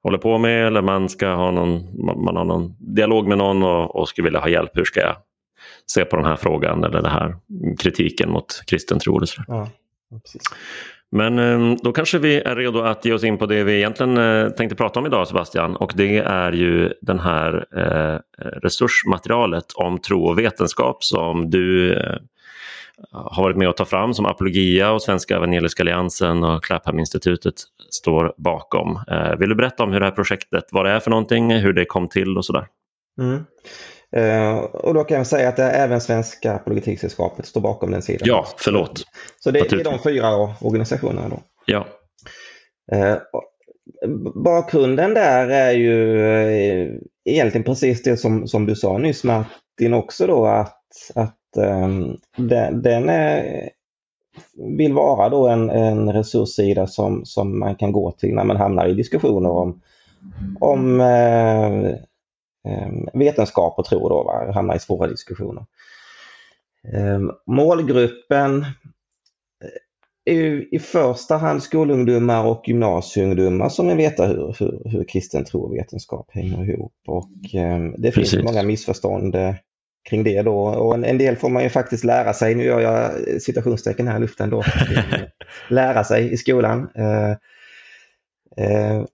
håller 0.03 0.17
på 0.17 0.37
med 0.37 0.67
eller 0.67 0.81
man 0.81 1.09
ska 1.09 1.27
ha 1.27 1.51
någon, 1.51 2.05
man 2.23 2.35
har 2.35 2.45
någon 2.45 2.75
dialog 2.79 3.27
med 3.27 3.37
någon 3.37 3.63
och, 3.63 3.95
och 3.95 4.09
skulle 4.09 4.25
vilja 4.25 4.39
ha 4.39 4.49
hjälp. 4.49 4.71
Hur 4.73 4.85
ska 4.85 4.99
jag 4.99 5.15
se 5.91 6.05
på 6.05 6.15
den 6.15 6.25
här 6.25 6.35
frågan 6.35 6.83
eller 6.83 7.01
den 7.01 7.11
här 7.11 7.35
kritiken 7.79 8.31
mot 8.31 8.61
kristen 8.67 8.99
tro? 8.99 9.21
Ja, 9.47 9.69
precis. 10.21 10.41
Men 11.11 11.39
ehm, 11.39 11.77
då 11.83 11.91
kanske 11.91 12.19
vi 12.19 12.41
är 12.41 12.55
redo 12.55 12.79
att 12.79 13.05
ge 13.05 13.13
oss 13.13 13.23
in 13.23 13.37
på 13.37 13.45
det 13.45 13.63
vi 13.63 13.77
egentligen 13.77 14.17
eh, 14.17 14.49
tänkte 14.49 14.75
prata 14.75 14.99
om 14.99 15.05
idag 15.05 15.27
Sebastian 15.27 15.75
och 15.75 15.93
det 15.95 16.17
är 16.17 16.51
ju 16.51 16.93
den 17.01 17.19
här 17.19 17.65
eh, 17.77 18.19
resursmaterialet 18.61 19.65
om 19.75 19.99
tro 20.01 20.25
och 20.25 20.39
vetenskap 20.39 21.03
som 21.03 21.49
du 21.49 21.93
eh, 21.93 22.15
har 23.11 23.43
varit 23.43 23.57
med 23.57 23.69
att 23.69 23.77
ta 23.77 23.85
fram 23.85 24.13
som 24.13 24.25
Apologia 24.25 24.91
och 24.91 25.01
Svenska 25.01 25.35
Evangeliska 25.35 25.83
Alliansen 25.83 26.43
och 26.43 26.63
Clapham-institutet 26.63 27.53
står 27.89 28.33
bakom. 28.37 28.99
Vill 29.39 29.49
du 29.49 29.55
berätta 29.55 29.83
om 29.83 29.91
hur 29.91 29.99
det 29.99 30.05
här 30.05 30.11
projektet, 30.11 30.63
vad 30.71 30.85
det 30.85 30.91
är 30.91 30.99
för 30.99 31.09
någonting, 31.09 31.51
hur 31.51 31.73
det 31.73 31.85
kom 31.85 32.09
till 32.09 32.37
och 32.37 32.45
sådär? 32.45 32.67
Mm. 33.21 33.45
Uh, 34.17 34.57
och 34.57 34.93
då 34.93 35.03
kan 35.03 35.17
jag 35.17 35.27
säga 35.27 35.49
att 35.49 35.55
det 35.55 35.63
även 35.63 36.01
Svenska 36.01 36.57
Politiksällskapet 36.57 37.45
står 37.45 37.61
bakom 37.61 37.91
den 37.91 38.01
sidan. 38.01 38.27
Ja, 38.27 38.45
förlåt. 38.57 39.03
Så 39.39 39.51
det, 39.51 39.59
är 39.59 39.83
de 39.83 39.99
fyra 39.99 40.55
organisationerna 40.61 41.29
då. 41.29 41.39
Ja. 41.65 41.87
Uh, 42.93 43.17
bakgrunden 44.35 45.13
där 45.13 45.47
är 45.47 45.71
ju 45.71 46.17
uh, 46.17 46.99
egentligen 47.25 47.63
precis 47.63 48.03
det 48.03 48.17
som, 48.17 48.47
som 48.47 48.65
du 48.65 48.75
sa 48.75 48.97
nyss 48.97 49.23
Martin 49.23 49.93
också 49.93 50.27
då 50.27 50.45
att, 50.45 51.11
att 51.15 51.35
um, 51.57 52.17
den, 52.37 52.81
den 52.81 53.09
är, 53.09 53.69
vill 54.77 54.93
vara 54.93 55.29
då 55.29 55.47
en, 55.47 55.69
en 55.69 56.13
resurssida 56.13 56.87
som, 56.87 57.25
som 57.25 57.59
man 57.59 57.75
kan 57.75 57.91
gå 57.91 58.11
till 58.11 58.33
när 58.35 58.43
man 58.43 58.57
hamnar 58.57 58.87
i 58.87 58.93
diskussioner 58.93 59.49
om, 59.49 59.81
om 60.59 61.01
Ehm, 61.01 61.95
vetenskap 63.13 63.79
och 63.79 63.85
tro 63.85 64.09
då, 64.09 64.23
va? 64.23 64.51
hamnar 64.51 64.75
i 64.75 64.79
svåra 64.79 65.07
diskussioner. 65.07 65.65
Ehm, 66.93 67.31
målgruppen 67.45 68.61
eh, 69.63 70.33
är 70.33 70.75
i 70.75 70.79
första 70.79 71.37
hand 71.37 71.63
skolungdomar 71.63 72.45
och 72.45 72.63
gymnasieungdomar 72.67 73.69
som 73.69 73.87
vill 73.87 73.97
veta 73.97 74.27
hur, 74.27 74.55
hur, 74.59 74.81
hur 74.85 75.03
kristen 75.03 75.45
tro 75.45 75.61
och 75.61 75.75
vetenskap 75.75 76.27
hänger 76.31 76.73
ihop. 76.73 76.93
Och, 77.07 77.29
um, 77.53 77.95
det 77.97 78.11
Precis. 78.11 78.31
finns 78.31 78.43
många 78.43 78.63
missförstånd 78.63 79.35
uh, 79.35 79.53
kring 80.09 80.23
det 80.23 80.41
då 80.41 80.57
och 80.57 80.93
en, 80.93 81.03
en, 81.03 81.17
del 81.17 81.35
får 81.35 81.49
man 81.49 81.63
ju 81.63 81.69
faktiskt 81.69 82.03
lära 82.03 82.33
sig, 82.33 82.55
nu 82.55 82.63
gör 82.63 82.79
jag 82.79 83.11
citationstecken 83.41 84.07
här 84.07 84.17
i 84.17 84.21
luften 84.21 84.49
då, 84.49 84.63
lära 85.69 86.03
sig 86.03 86.33
i 86.33 86.37
skolan. 86.37 86.89
Uh, 86.97 87.35
uh, 88.65 89.05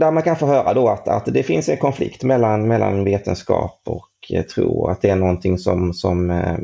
där 0.00 0.10
man 0.10 0.22
kan 0.22 0.36
få 0.36 0.46
höra 0.46 0.74
då 0.74 0.88
att, 0.88 1.08
att 1.08 1.24
det 1.26 1.42
finns 1.42 1.68
en 1.68 1.76
konflikt 1.76 2.24
mellan, 2.24 2.68
mellan 2.68 3.04
vetenskap 3.04 3.80
och 3.86 4.36
eh, 4.36 4.42
tro 4.42 4.68
och 4.68 4.90
att 4.90 5.02
det 5.02 5.08
är 5.08 5.16
någonting 5.16 5.58
som, 5.58 5.92
som 5.92 6.30
eh, 6.30 6.56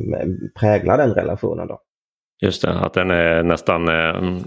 präglar 0.61 0.99
den 0.99 1.15
relationen. 1.15 1.67
Då. 1.67 1.81
Just 2.41 2.63
det, 2.63 2.71
att 2.71 2.95
den 2.95 3.11
är 3.11 3.43
nästan 3.43 3.89
eh, 3.89 4.41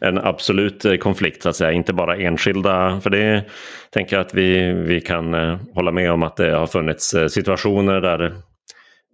en 0.00 0.18
absolut 0.18 1.00
konflikt, 1.00 1.42
så 1.42 1.48
att 1.48 1.56
säga. 1.56 1.72
inte 1.72 1.92
bara 1.92 2.16
enskilda. 2.16 3.00
För 3.00 3.10
det 3.10 3.44
tänker 3.90 4.16
jag 4.16 4.26
att 4.26 4.34
vi, 4.34 4.72
vi 4.72 5.00
kan 5.00 5.34
hålla 5.74 5.92
med 5.92 6.12
om 6.12 6.22
att 6.22 6.36
det 6.36 6.50
har 6.50 6.66
funnits 6.66 7.14
situationer 7.28 8.00
där 8.00 8.36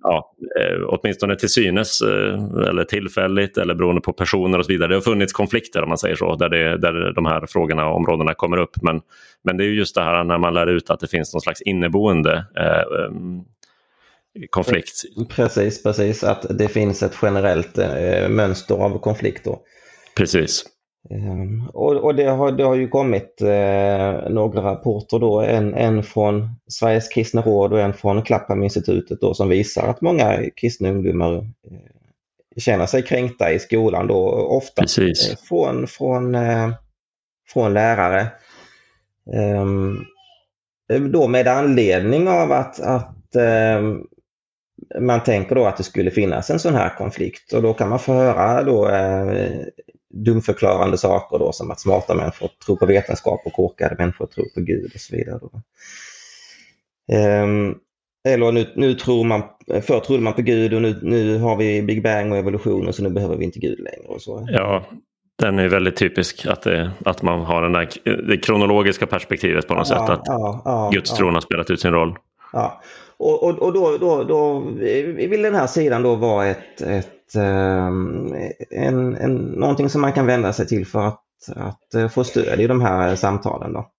ja, 0.02 0.34
eh, 0.60 0.82
åtminstone 0.88 1.36
till 1.36 1.48
synes 1.48 2.02
eh, 2.02 2.68
eller 2.68 2.84
tillfälligt 2.84 3.58
eller 3.58 3.74
beroende 3.74 4.00
på 4.00 4.12
personer 4.12 4.58
och 4.58 4.64
så 4.64 4.72
vidare. 4.72 4.88
Det 4.88 4.94
har 4.94 5.00
funnits 5.00 5.32
konflikter 5.32 5.82
om 5.82 5.88
man 5.88 5.98
säger 5.98 6.16
så, 6.16 6.36
där, 6.36 6.48
det, 6.48 6.78
där 6.78 7.12
de 7.12 7.26
här 7.26 7.46
frågorna 7.46 7.88
och 7.88 7.96
områdena 7.96 8.34
kommer 8.34 8.56
upp. 8.56 8.82
Men, 8.82 9.00
men 9.44 9.56
det 9.56 9.64
är 9.64 9.68
just 9.68 9.94
det 9.94 10.02
här 10.02 10.24
när 10.24 10.38
man 10.38 10.54
lär 10.54 10.66
ut 10.66 10.90
att 10.90 11.00
det 11.00 11.08
finns 11.08 11.34
någon 11.34 11.40
slags 11.40 11.62
inneboende 11.62 12.46
eh, 12.56 13.10
konflikt. 14.50 15.02
Precis, 15.28 15.82
precis. 15.82 16.24
Att 16.24 16.58
det 16.58 16.68
finns 16.68 17.02
ett 17.02 17.16
generellt 17.22 17.78
eh, 17.78 18.28
mönster 18.28 18.74
av 18.74 18.98
konflikt. 18.98 19.44
Då. 19.44 19.60
Precis. 20.16 20.64
Ehm, 21.10 21.68
och, 21.72 21.92
och 21.92 22.14
det, 22.14 22.24
har, 22.24 22.52
det 22.52 22.64
har 22.64 22.74
ju 22.74 22.88
kommit 22.88 23.42
eh, 23.42 24.30
några 24.30 24.62
rapporter 24.62 25.18
då, 25.18 25.40
en, 25.40 25.74
en 25.74 26.02
från 26.02 26.50
Sveriges 26.68 27.08
kristna 27.08 27.42
råd 27.42 27.72
och 27.72 27.80
en 27.80 27.92
från 27.92 28.22
Clapham-institutet 28.22 29.20
då 29.20 29.34
som 29.34 29.48
visar 29.48 29.88
att 29.88 30.00
många 30.00 30.50
kristna 30.56 30.88
ungdomar 30.90 31.36
eh, 31.36 31.42
känner 32.56 32.86
sig 32.86 33.02
kränkta 33.02 33.52
i 33.52 33.58
skolan 33.58 34.06
då, 34.06 34.28
ofta 34.30 34.82
Precis. 34.82 35.40
från, 35.48 35.86
från, 35.86 36.34
eh, 36.34 36.70
från 37.48 37.74
lärare. 37.74 38.26
Um, 39.60 40.04
då 41.10 41.28
med 41.28 41.48
anledning 41.48 42.28
av 42.28 42.52
att, 42.52 42.80
att 42.80 43.36
um, 43.78 44.06
man 45.00 45.22
tänker 45.22 45.54
då 45.54 45.64
att 45.64 45.76
det 45.76 45.82
skulle 45.82 46.10
finnas 46.10 46.50
en 46.50 46.58
sån 46.58 46.74
här 46.74 46.96
konflikt 46.98 47.52
och 47.52 47.62
då 47.62 47.74
kan 47.74 47.88
man 47.88 47.98
få 47.98 48.12
höra 48.12 48.62
då 48.62 48.88
eh, 48.88 49.66
dumförklarande 50.24 50.98
saker 50.98 51.38
då 51.38 51.52
som 51.52 51.70
att 51.70 51.80
smarta 51.80 52.14
människor 52.14 52.50
tror 52.66 52.76
på 52.76 52.86
vetenskap 52.86 53.40
och 53.44 53.52
korkade 53.52 53.96
människor 53.98 54.26
tror 54.26 54.44
på 54.54 54.60
Gud 54.60 54.90
och 54.94 55.00
så 55.00 55.16
vidare. 55.16 55.38
Då. 55.40 55.50
Um, 57.16 57.78
eller 58.28 58.52
nu, 58.52 58.72
nu 58.74 58.94
tror 58.94 59.24
man, 59.24 59.42
förr 59.82 60.00
trodde 60.00 60.22
man 60.22 60.32
på 60.32 60.42
Gud 60.42 60.74
och 60.74 60.82
nu, 60.82 60.98
nu 61.02 61.38
har 61.38 61.56
vi 61.56 61.82
Big 61.82 62.02
Bang 62.02 62.32
och 62.32 62.38
evolution 62.38 62.88
och 62.88 62.94
så 62.94 63.02
nu 63.02 63.10
behöver 63.10 63.36
vi 63.36 63.44
inte 63.44 63.58
Gud 63.58 63.78
längre. 63.78 64.08
Och 64.08 64.22
så. 64.22 64.46
Ja, 64.50 64.84
den 65.38 65.58
är 65.58 65.68
väldigt 65.68 65.96
typisk 65.96 66.46
att, 66.46 66.62
det, 66.62 66.90
att 67.04 67.22
man 67.22 67.40
har 67.40 67.62
den 67.62 67.72
där, 67.72 67.88
det 68.28 68.36
kronologiska 68.36 69.06
perspektivet 69.06 69.68
på 69.68 69.74
något 69.74 69.88
ja, 69.90 70.06
sätt. 70.06 70.10
Att 70.10 70.22
ja, 70.24 70.62
ja, 70.64 70.90
gudstron 70.92 71.34
har 71.34 71.40
spelat 71.40 71.70
ut 71.70 71.80
sin 71.80 71.92
roll. 71.92 72.18
Ja, 72.52 72.82
och, 73.16 73.42
och, 73.42 73.58
och 73.62 73.72
då, 73.72 73.96
då, 74.00 74.24
då 74.24 74.60
vill 75.14 75.42
den 75.42 75.54
här 75.54 75.66
sidan 75.66 76.02
då 76.02 76.14
vara 76.14 76.46
ett, 76.46 76.80
ett, 76.80 77.08
ett, 77.26 77.34
ehm, 77.34 78.34
en, 78.70 79.16
en, 79.16 79.34
någonting 79.36 79.88
som 79.88 80.00
man 80.00 80.12
kan 80.12 80.26
vända 80.26 80.52
sig 80.52 80.66
till 80.66 80.86
för 80.86 81.06
att, 81.06 81.22
att 81.56 81.94
eh, 81.94 82.08
få 82.08 82.24
stöd 82.24 82.60
i 82.60 82.66
de 82.66 82.80
här 82.80 83.16
samtalen. 83.16 83.72
Då. 83.72 83.90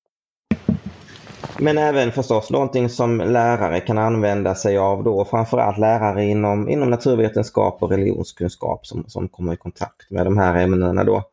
Men 1.59 1.77
även 1.77 2.11
förstås 2.11 2.49
någonting 2.49 2.89
som 2.89 3.17
lärare 3.17 3.79
kan 3.79 3.97
använda 3.97 4.55
sig 4.55 4.77
av 4.77 5.03
då, 5.03 5.25
framförallt 5.25 5.77
lärare 5.77 6.25
inom, 6.25 6.69
inom 6.69 6.89
naturvetenskap 6.89 7.83
och 7.83 7.91
religionskunskap 7.91 8.85
som, 8.87 9.03
som 9.07 9.27
kommer 9.27 9.53
i 9.53 9.57
kontakt 9.57 10.11
med 10.11 10.25
de 10.25 10.37
här 10.37 10.63
ämnena 10.63 11.03
då. 11.03 11.23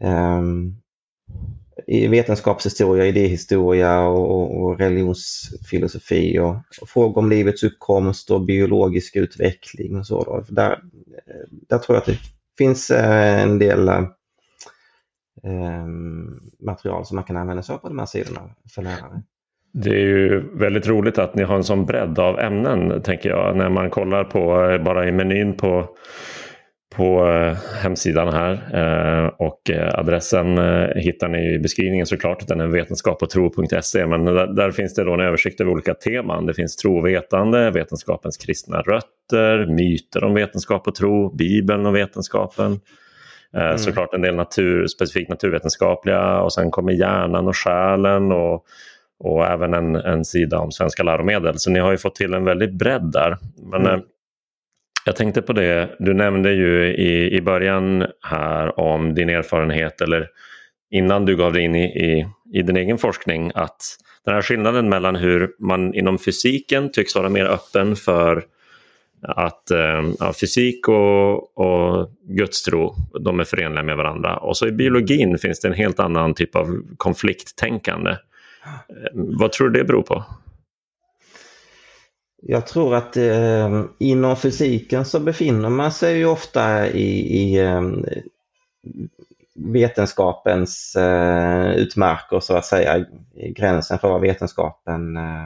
Um, 0.00 0.76
I 1.86 2.06
vetenskapshistoria, 2.06 3.06
idéhistoria 3.06 4.00
och, 4.00 4.62
och 4.62 4.78
religionsfilosofi 4.78 6.38
och, 6.38 6.56
och, 6.80 6.88
frågor 6.88 7.18
om 7.18 7.30
livets 7.30 7.62
uppkomst 7.62 8.30
och 8.30 8.44
biologisk 8.44 9.16
utveckling 9.16 9.96
och 9.96 10.06
så. 10.06 10.24
Då. 10.24 10.44
Där, 10.48 10.80
Eh, 11.26 11.48
där 11.68 11.78
tror 11.78 11.96
jag 11.96 12.00
att 12.00 12.06
det 12.06 12.18
finns 12.58 12.90
eh, 12.90 13.42
en 13.42 13.58
del 13.58 13.88
eh, 13.88 13.96
material 16.66 17.06
som 17.06 17.14
man 17.14 17.24
kan 17.24 17.36
använda 17.36 17.62
sig 17.62 17.74
av 17.74 17.78
på 17.78 17.88
de 17.88 17.98
här 17.98 18.06
sidorna 18.06 18.40
för 18.74 18.82
lärare. 18.82 19.22
Det 19.72 19.90
är 19.90 20.06
ju 20.06 20.58
väldigt 20.58 20.86
roligt 20.86 21.18
att 21.18 21.34
ni 21.34 21.42
har 21.42 21.56
en 21.56 21.64
sån 21.64 21.86
bredd 21.86 22.18
av 22.18 22.38
ämnen 22.38 23.02
tänker 23.02 23.28
jag. 23.28 23.56
När 23.56 23.68
man 23.68 23.90
kollar 23.90 24.24
på 24.24 24.40
bara 24.84 25.08
i 25.08 25.12
menyn 25.12 25.56
på, 25.56 25.88
på 26.96 27.28
eh, 27.28 27.56
hemsidan 27.82 28.28
här 28.28 28.52
eh, 28.74 29.26
och 29.26 29.70
adressen 29.92 30.58
eh, 30.58 30.88
hittar 30.96 31.28
ni 31.28 31.54
i 31.54 31.58
beskrivningen 31.58 32.06
såklart. 32.06 32.48
Den 32.48 32.60
är 32.60 32.66
vetenskap 32.66 33.22
och 33.22 33.30
tro.se 33.30 34.06
men 34.06 34.24
där, 34.24 34.46
där, 34.46 34.70
finns 34.70 34.94
det 34.94 35.04
då 35.04 35.14
en 35.14 35.20
översikt 35.20 35.60
över 35.60 35.70
olika 35.70 35.94
teman. 35.94 36.46
Det 36.46 36.54
finns 36.54 36.76
trovetande, 36.76 37.70
vetenskapens 37.70 38.36
kristna 38.36 38.80
rötter, 38.80 39.66
myter 39.66 40.24
om 40.24 40.34
vetenskap 40.34 40.88
och 40.88 40.94
tro, 40.94 41.36
bibeln 41.36 41.86
och 41.86 41.96
vetenskapen. 41.96 42.80
Mm. 43.54 43.78
Såklart 43.78 44.14
en 44.14 44.22
del 44.22 44.34
natur, 44.34 44.86
specifikt 44.86 45.30
naturvetenskapliga 45.30 46.40
och 46.40 46.52
sen 46.52 46.70
kommer 46.70 46.92
hjärnan 46.92 47.48
och 47.48 47.56
själen 47.56 48.32
och 48.32 48.64
och 49.18 49.46
även 49.46 49.74
en, 49.74 49.96
en 49.96 50.24
sida 50.24 50.58
om 50.58 50.72
svenska 50.72 51.02
läromedel. 51.02 51.58
Så 51.58 51.70
ni 51.70 51.78
har 51.78 51.90
ju 51.90 51.98
fått 51.98 52.14
till 52.14 52.34
en 52.34 52.44
väldigt 52.44 52.72
bredd 52.72 53.12
där. 53.12 53.36
Men 53.70 53.86
mm. 53.86 54.00
Eh, 55.06 55.10
jag 55.10 55.16
tänkte 55.16 55.42
på 55.42 55.52
det, 55.52 55.96
du 55.98 56.14
nämnde 56.14 56.52
ju 56.52 56.94
i, 56.94 57.36
i 57.36 57.40
början 57.40 58.06
här 58.22 58.80
om 58.80 59.14
din 59.14 59.28
erfarenhet 59.28 60.00
eller 60.00 60.28
innan 60.90 61.24
du 61.24 61.36
gav 61.36 61.52
dig 61.52 61.62
in 61.62 61.74
i, 61.74 61.84
i, 61.84 62.26
i 62.52 62.62
din 62.62 62.76
egen 62.76 62.98
forskning 62.98 63.52
att 63.54 63.96
den 64.24 64.34
här 64.34 64.42
skillnaden 64.42 64.88
mellan 64.88 65.16
hur 65.16 65.50
man 65.58 65.94
inom 65.94 66.18
fysiken 66.18 66.90
tycks 66.92 67.14
vara 67.14 67.28
mer 67.28 67.44
öppen 67.44 67.96
för 67.96 68.44
att 69.22 69.70
eh, 69.70 70.04
ja, 70.18 70.32
fysik 70.40 70.88
och, 70.88 71.58
och 71.58 72.10
gudstro 72.28 72.94
de 73.20 73.40
är 73.40 73.44
förenliga 73.44 73.82
med 73.82 73.96
varandra. 73.96 74.36
Och 74.36 74.56
så 74.56 74.66
i 74.66 74.72
biologin 74.72 75.38
finns 75.38 75.60
det 75.60 75.68
en 75.68 75.74
helt 75.74 76.00
annan 76.00 76.34
typ 76.34 76.56
av 76.56 76.82
konflikttänkande. 76.96 78.16
Vad 79.12 79.52
tror 79.52 79.68
du 79.68 79.78
det 79.78 79.84
beror 79.84 80.02
på? 80.02 80.24
Jag 82.42 82.66
tror 82.66 82.94
att 82.94 83.16
eh, 83.16 83.84
inom 83.98 84.36
fysiken 84.36 85.04
så 85.04 85.20
befinner 85.20 85.70
man 85.70 85.92
sig 85.92 86.18
ju 86.18 86.26
ofta 86.26 86.88
i, 86.88 87.36
i 87.42 87.58
eh, 87.58 87.82
vetenskapens 89.54 90.96
eh, 90.96 91.70
utmarker 91.76 92.40
så 92.40 92.56
att 92.56 92.66
säga, 92.66 93.06
gränsen 93.34 93.98
för 93.98 94.08
vad 94.08 94.20
vetenskapen 94.20 95.16
eh, 95.16 95.44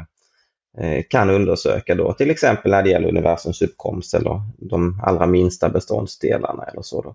eh, 0.78 1.04
kan 1.10 1.30
undersöka 1.30 1.94
då. 1.94 2.12
Till 2.12 2.30
exempel 2.30 2.70
när 2.70 2.82
det 2.82 2.90
gäller 2.90 3.08
universums 3.08 3.62
uppkomst 3.62 4.14
eller 4.14 4.42
de 4.58 5.00
allra 5.02 5.26
minsta 5.26 5.68
beståndsdelarna 5.68 6.64
eller 6.64 6.82
så. 6.82 7.02
Då. 7.02 7.14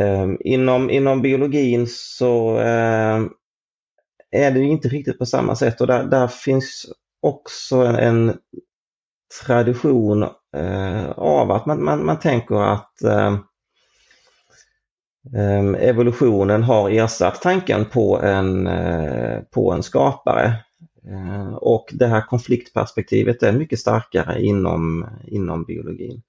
Eh, 0.00 0.28
inom, 0.40 0.90
inom 0.90 1.22
biologin 1.22 1.86
så 1.88 2.58
ehm, 2.58 3.30
är 4.30 4.50
det 4.50 4.60
inte 4.60 4.88
riktigt 4.88 5.18
på 5.18 5.26
samma 5.26 5.56
sätt 5.56 5.80
och 5.80 5.86
där, 5.86 6.04
där 6.04 6.28
finns 6.28 6.86
också 7.22 7.76
en, 7.76 7.96
en 7.96 8.36
tradition 9.46 10.22
eh, 10.56 11.10
av 11.10 11.50
att 11.50 11.66
man, 11.66 11.84
man, 11.84 12.06
man 12.06 12.18
tänker 12.18 12.72
att 12.72 13.02
eh, 13.02 13.32
eh, 15.34 15.88
evolutionen 15.88 16.62
har 16.62 16.90
ersatt 16.90 17.42
tanken 17.42 17.84
på 17.84 18.20
en, 18.20 18.66
eh, 18.66 19.40
på 19.50 19.72
en 19.72 19.82
skapare. 19.82 20.54
Eh, 21.08 21.54
och 21.54 21.86
det 21.92 22.06
här 22.06 22.20
konfliktperspektivet 22.20 23.42
är 23.42 23.52
mycket 23.52 23.78
starkare 23.78 24.42
inom, 24.42 25.06
inom 25.26 25.64
biologin. 25.64 26.22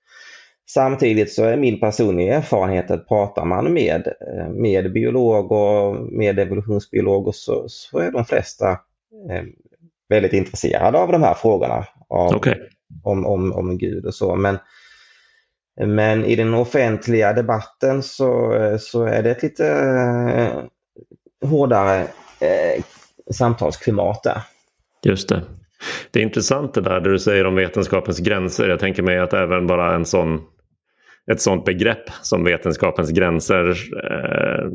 Samtidigt 0.69 1.33
så 1.33 1.43
är 1.43 1.57
min 1.57 1.79
personliga 1.79 2.37
erfarenhet 2.37 2.91
att 2.91 3.07
pratar 3.07 3.45
man 3.45 3.73
med, 3.73 4.07
eh, 4.07 4.49
med 4.49 4.93
biologer, 4.93 5.99
med 6.17 6.39
evolutionsbiologer 6.39 7.31
så, 7.31 7.65
så 7.67 7.99
är 7.99 8.11
de 8.11 8.25
flesta 8.25 8.71
eh, 9.29 9.43
väldigt 10.09 10.33
intresserade 10.33 10.97
av 10.97 11.11
de 11.11 11.23
här 11.23 11.33
frågorna. 11.33 11.85
Av, 12.09 12.35
okay. 12.35 12.55
om, 13.03 13.25
om, 13.25 13.53
om 13.53 13.77
Gud 13.77 14.05
och 14.05 14.13
så. 14.13 14.35
Men, 14.35 14.57
men 15.85 16.25
i 16.25 16.35
den 16.35 16.53
offentliga 16.53 17.33
debatten 17.33 18.03
så, 18.03 18.53
så 18.79 19.03
är 19.03 19.23
det 19.23 19.31
ett 19.31 19.43
lite 19.43 19.67
eh, 19.67 21.49
hårdare 21.49 21.99
eh, 22.39 22.83
samtalsklimat 23.31 24.23
där. 24.23 24.41
Just 25.03 25.29
det. 25.29 25.43
Det 26.11 26.19
är 26.19 26.23
intressant 26.23 26.73
det 26.73 26.81
där 26.81 26.99
det 26.99 27.11
du 27.11 27.19
säger 27.19 27.45
om 27.45 27.55
vetenskapens 27.55 28.19
gränser. 28.19 28.69
Jag 28.69 28.79
tänker 28.79 29.03
mig 29.03 29.19
att 29.19 29.33
även 29.33 29.67
bara 29.67 29.95
en 29.95 30.05
sån 30.05 30.41
ett 31.31 31.41
sådant 31.41 31.65
begrepp 31.65 32.09
som 32.21 32.43
vetenskapens 32.43 33.11
gränser 33.11 33.69
eh, 34.03 34.69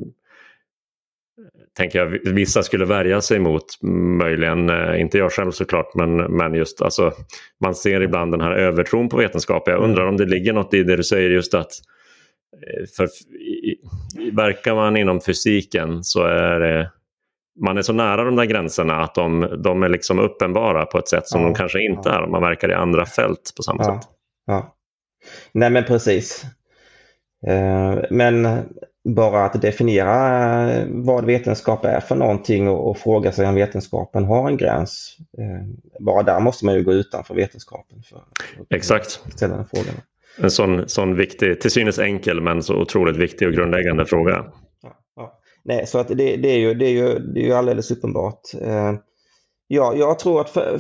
tänker 1.77 1.99
jag 1.99 2.33
vissa 2.33 2.63
skulle 2.63 2.85
värja 2.85 3.21
sig 3.21 3.39
mot. 3.39 3.83
Möjligen, 4.21 4.71
eh, 4.71 5.01
inte 5.01 5.19
jag 5.19 5.33
själv 5.33 5.51
såklart, 5.51 5.95
men, 5.95 6.17
men 6.17 6.55
just 6.55 6.83
alltså, 6.83 7.13
man 7.61 7.75
ser 7.75 8.01
ibland 8.01 8.33
den 8.33 8.41
här 8.41 8.53
övertron 8.53 9.09
på 9.09 9.17
vetenskap. 9.17 9.63
Jag 9.67 9.83
undrar 9.83 10.07
om 10.07 10.17
det 10.17 10.27
ligger 10.27 10.53
något 10.53 10.75
i 10.75 10.83
det 10.83 10.97
du 10.97 11.05
säger 11.05 11.31
just 11.31 11.55
att 11.55 11.71
eh, 12.53 12.87
för, 12.97 13.09
verkar 14.37 14.75
man 14.75 14.97
inom 14.97 15.21
fysiken 15.21 16.05
så 16.05 16.23
är 16.23 16.61
det 16.61 16.91
man 17.61 17.79
är 17.79 17.83
så 17.83 17.93
nära 17.93 18.25
de 18.25 18.37
där 18.37 18.45
gränserna 18.45 19.03
att 19.03 19.15
de, 19.15 19.61
de 19.65 19.83
är 19.83 19.89
liksom 19.89 20.19
uppenbara 20.19 20.87
på 20.87 20.99
ett 20.99 21.09
sätt 21.09 21.27
som 21.27 21.41
ja, 21.41 21.47
de 21.47 21.55
kanske 21.55 21.83
inte 21.83 22.09
ja. 22.09 22.15
är 22.15 22.23
om 22.23 22.31
man 22.31 22.43
verkar 22.43 22.71
i 22.71 22.75
andra 22.75 23.07
fält 23.07 23.53
på 23.57 23.63
samma 23.63 23.85
ja, 23.85 24.01
sätt. 24.01 24.09
Ja. 24.47 24.77
Nej 25.53 25.71
men 25.71 25.85
precis. 25.85 26.45
Eh, 27.47 27.99
men 28.11 28.45
bara 29.05 29.45
att 29.45 29.63
definiera 29.63 30.71
eh, 30.71 30.87
vad 30.91 31.25
vetenskap 31.25 31.85
är 31.85 32.01
för 32.01 32.17
någonting 32.17 32.69
och 32.69 32.99
fråga 32.99 33.33
sig 33.33 33.47
om 33.47 33.55
vetenskapen 33.55 34.25
har 34.25 34.49
en 34.49 34.57
gräns. 34.57 35.17
Eh, 35.39 36.01
bara 36.01 36.23
där 36.23 36.41
måste 36.41 36.65
man 36.65 36.75
ju 36.75 36.83
gå 36.85 36.93
utanför 36.93 37.35
vetenskapen. 37.35 38.03
För 38.03 38.17
att 38.17 38.23
Exakt. 38.71 39.23
Ställa 39.37 39.57
den 39.57 39.67
frågan. 39.67 39.95
En 40.39 40.51
sån, 40.51 40.89
sån 40.89 41.17
viktig, 41.17 41.61
till 41.61 41.71
synes 41.71 41.99
enkel 41.99 42.41
men 42.41 42.63
så 42.63 42.75
otroligt 42.75 43.17
viktig 43.17 43.49
och 43.49 43.55
grundläggande 43.55 44.07
fråga. 44.07 44.45
Ja, 44.83 44.97
ja. 45.17 45.41
Nej, 45.63 45.87
så 45.87 45.99
att 45.99 46.09
det, 46.09 46.37
det, 46.37 46.49
är 46.49 46.59
ju, 46.59 46.75
det, 46.75 46.87
är 46.87 46.91
ju, 46.91 47.19
det 47.19 47.41
är 47.41 47.45
ju 47.45 47.53
alldeles 47.53 47.91
uppenbart. 47.91 48.41
Ja, 49.67 49.95
jag 49.95 50.19
tror 50.19 50.41
att 50.41 50.51
för, 50.51 50.79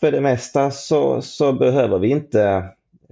för 0.00 0.12
det 0.12 0.20
mesta 0.20 0.70
så, 0.70 1.22
så 1.22 1.52
behöver 1.52 1.98
vi 1.98 2.08
inte 2.08 2.64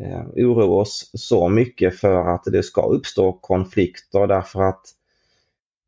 eh, 0.03 0.47
oroa 0.47 0.81
oss 0.81 1.11
så 1.15 1.49
mycket 1.49 2.01
för 2.01 2.35
att 2.35 2.45
det 2.45 2.63
ska 2.63 2.83
uppstå 2.83 3.33
konflikter 3.33 4.27
därför 4.27 4.63
att 4.63 4.83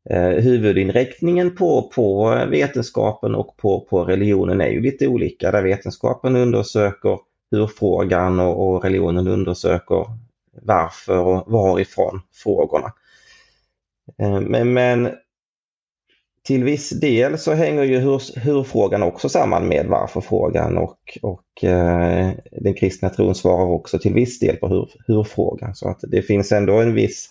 eh, 0.09 0.29
huvudinriktningen 0.29 1.55
på, 1.55 1.91
på 1.95 2.29
vetenskapen 2.49 3.35
och 3.35 3.57
på, 3.57 3.79
på 3.89 4.03
religionen 4.03 4.61
är 4.61 4.69
ju 4.69 4.81
lite 4.81 5.07
olika. 5.07 5.51
Där 5.51 5.63
vetenskapen 5.63 6.35
undersöker 6.35 7.19
hur-frågan 7.51 8.39
och, 8.39 8.69
och 8.69 8.83
religionen 8.83 9.27
undersöker 9.27 10.05
varför 10.61 11.19
och 11.19 11.51
varifrån 11.51 12.21
frågorna. 12.33 12.93
Eh, 14.17 14.39
men, 14.39 14.73
men 14.73 15.11
till 16.45 16.63
viss 16.63 16.89
del 16.89 17.37
så 17.37 17.53
hänger 17.53 17.83
ju 17.83 17.99
hur, 17.99 18.39
hur-frågan 18.39 19.03
också 19.03 19.29
samman 19.29 19.67
med 19.67 19.85
varför-frågan 19.85 20.77
och, 20.77 21.17
och 21.21 21.63
eh, 21.63 22.31
den 22.51 22.73
kristna 22.73 23.09
tron 23.09 23.35
svarar 23.35 23.65
också 23.65 23.99
till 23.99 24.13
viss 24.13 24.39
del 24.39 24.55
på 24.55 24.67
hur, 24.67 24.89
hur-frågan. 25.07 25.75
Så 25.75 25.89
att 25.89 25.99
det 26.01 26.21
finns 26.21 26.51
ändå 26.51 26.81
en 26.81 26.93
viss, 26.93 27.29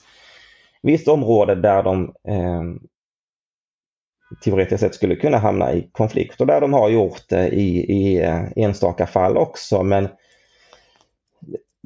visst 0.83 1.09
område 1.09 1.55
där 1.55 1.83
de 1.83 2.05
eh, 2.29 2.63
teoretiskt 4.45 4.81
sett 4.81 4.95
skulle 4.95 5.17
kunna 5.17 5.39
hamna 5.39 5.73
i 5.73 5.89
konflikt 5.93 6.41
och 6.41 6.47
där 6.47 6.61
de 6.61 6.73
har 6.73 6.89
gjort 6.89 7.29
det 7.29 7.49
i, 7.49 7.93
i 7.93 8.23
eh, 8.23 8.45
enstaka 8.57 9.07
fall 9.07 9.37
också. 9.37 9.83
Men 9.83 10.09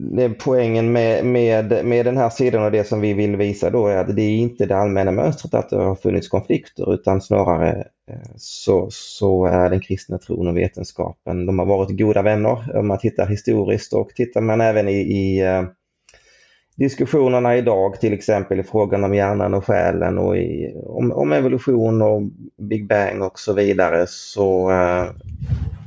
det 0.00 0.28
poängen 0.28 0.92
med, 0.92 1.24
med, 1.24 1.84
med 1.84 2.06
den 2.06 2.16
här 2.16 2.30
sidan 2.30 2.64
och 2.64 2.70
det 2.70 2.84
som 2.84 3.00
vi 3.00 3.14
vill 3.14 3.36
visa 3.36 3.70
då 3.70 3.86
är 3.86 3.96
att 3.96 4.16
det 4.16 4.22
är 4.22 4.36
inte 4.36 4.66
det 4.66 4.76
allmänna 4.76 5.10
mönstret 5.10 5.54
att 5.54 5.70
det 5.70 5.76
har 5.76 5.94
funnits 5.94 6.28
konflikter 6.28 6.94
utan 6.94 7.20
snarare 7.20 7.86
eh, 8.10 8.30
så, 8.36 8.88
så 8.90 9.46
är 9.46 9.70
den 9.70 9.80
kristna 9.80 10.18
tron 10.18 10.48
och 10.48 10.56
vetenskapen, 10.56 11.46
de 11.46 11.58
har 11.58 11.66
varit 11.66 11.98
goda 11.98 12.22
vänner 12.22 12.76
om 12.76 12.88
man 12.88 12.98
tittar 12.98 13.26
historiskt 13.26 13.92
och 13.92 14.08
tittar 14.08 14.40
man 14.40 14.60
även 14.60 14.88
i, 14.88 14.96
i 14.96 15.40
eh, 15.40 15.62
diskussionerna 16.76 17.56
idag 17.56 18.00
till 18.00 18.12
exempel 18.12 18.60
i 18.60 18.64
frågan 18.64 19.04
om 19.04 19.14
hjärnan 19.14 19.54
och 19.54 19.64
själen 19.64 20.18
och 20.18 20.36
i, 20.36 20.74
om, 20.86 21.12
om 21.12 21.32
evolution 21.32 22.02
och 22.02 22.22
Big 22.56 22.88
Bang 22.88 23.22
och 23.22 23.38
så 23.38 23.52
vidare 23.52 24.06
så 24.08 24.70
eh, 24.70 25.02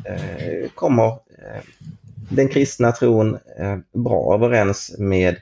eh 0.06 0.69
kommer 0.76 1.04
kommer 1.06 1.12
den 2.32 2.48
kristna 2.48 2.91
tron 2.91 3.38
eh, 3.60 3.78
bra 4.04 4.36
överens 4.36 4.96
med 5.00 5.36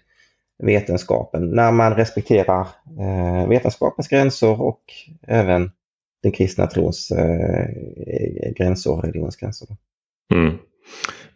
vetenskapen 0.63 1.52
när 1.52 1.71
man 1.71 1.95
respekterar 1.95 2.67
eh, 2.99 3.49
vetenskapens 3.49 4.08
gränser 4.08 4.62
och 4.62 4.82
även 5.28 5.71
den 6.23 6.32
kristna 6.32 6.67
trons 6.67 7.12
eh, 7.12 7.65
gränser 8.56 8.91
och 8.91 9.04
religionsgränser. 9.04 9.67
Mm. 10.34 10.58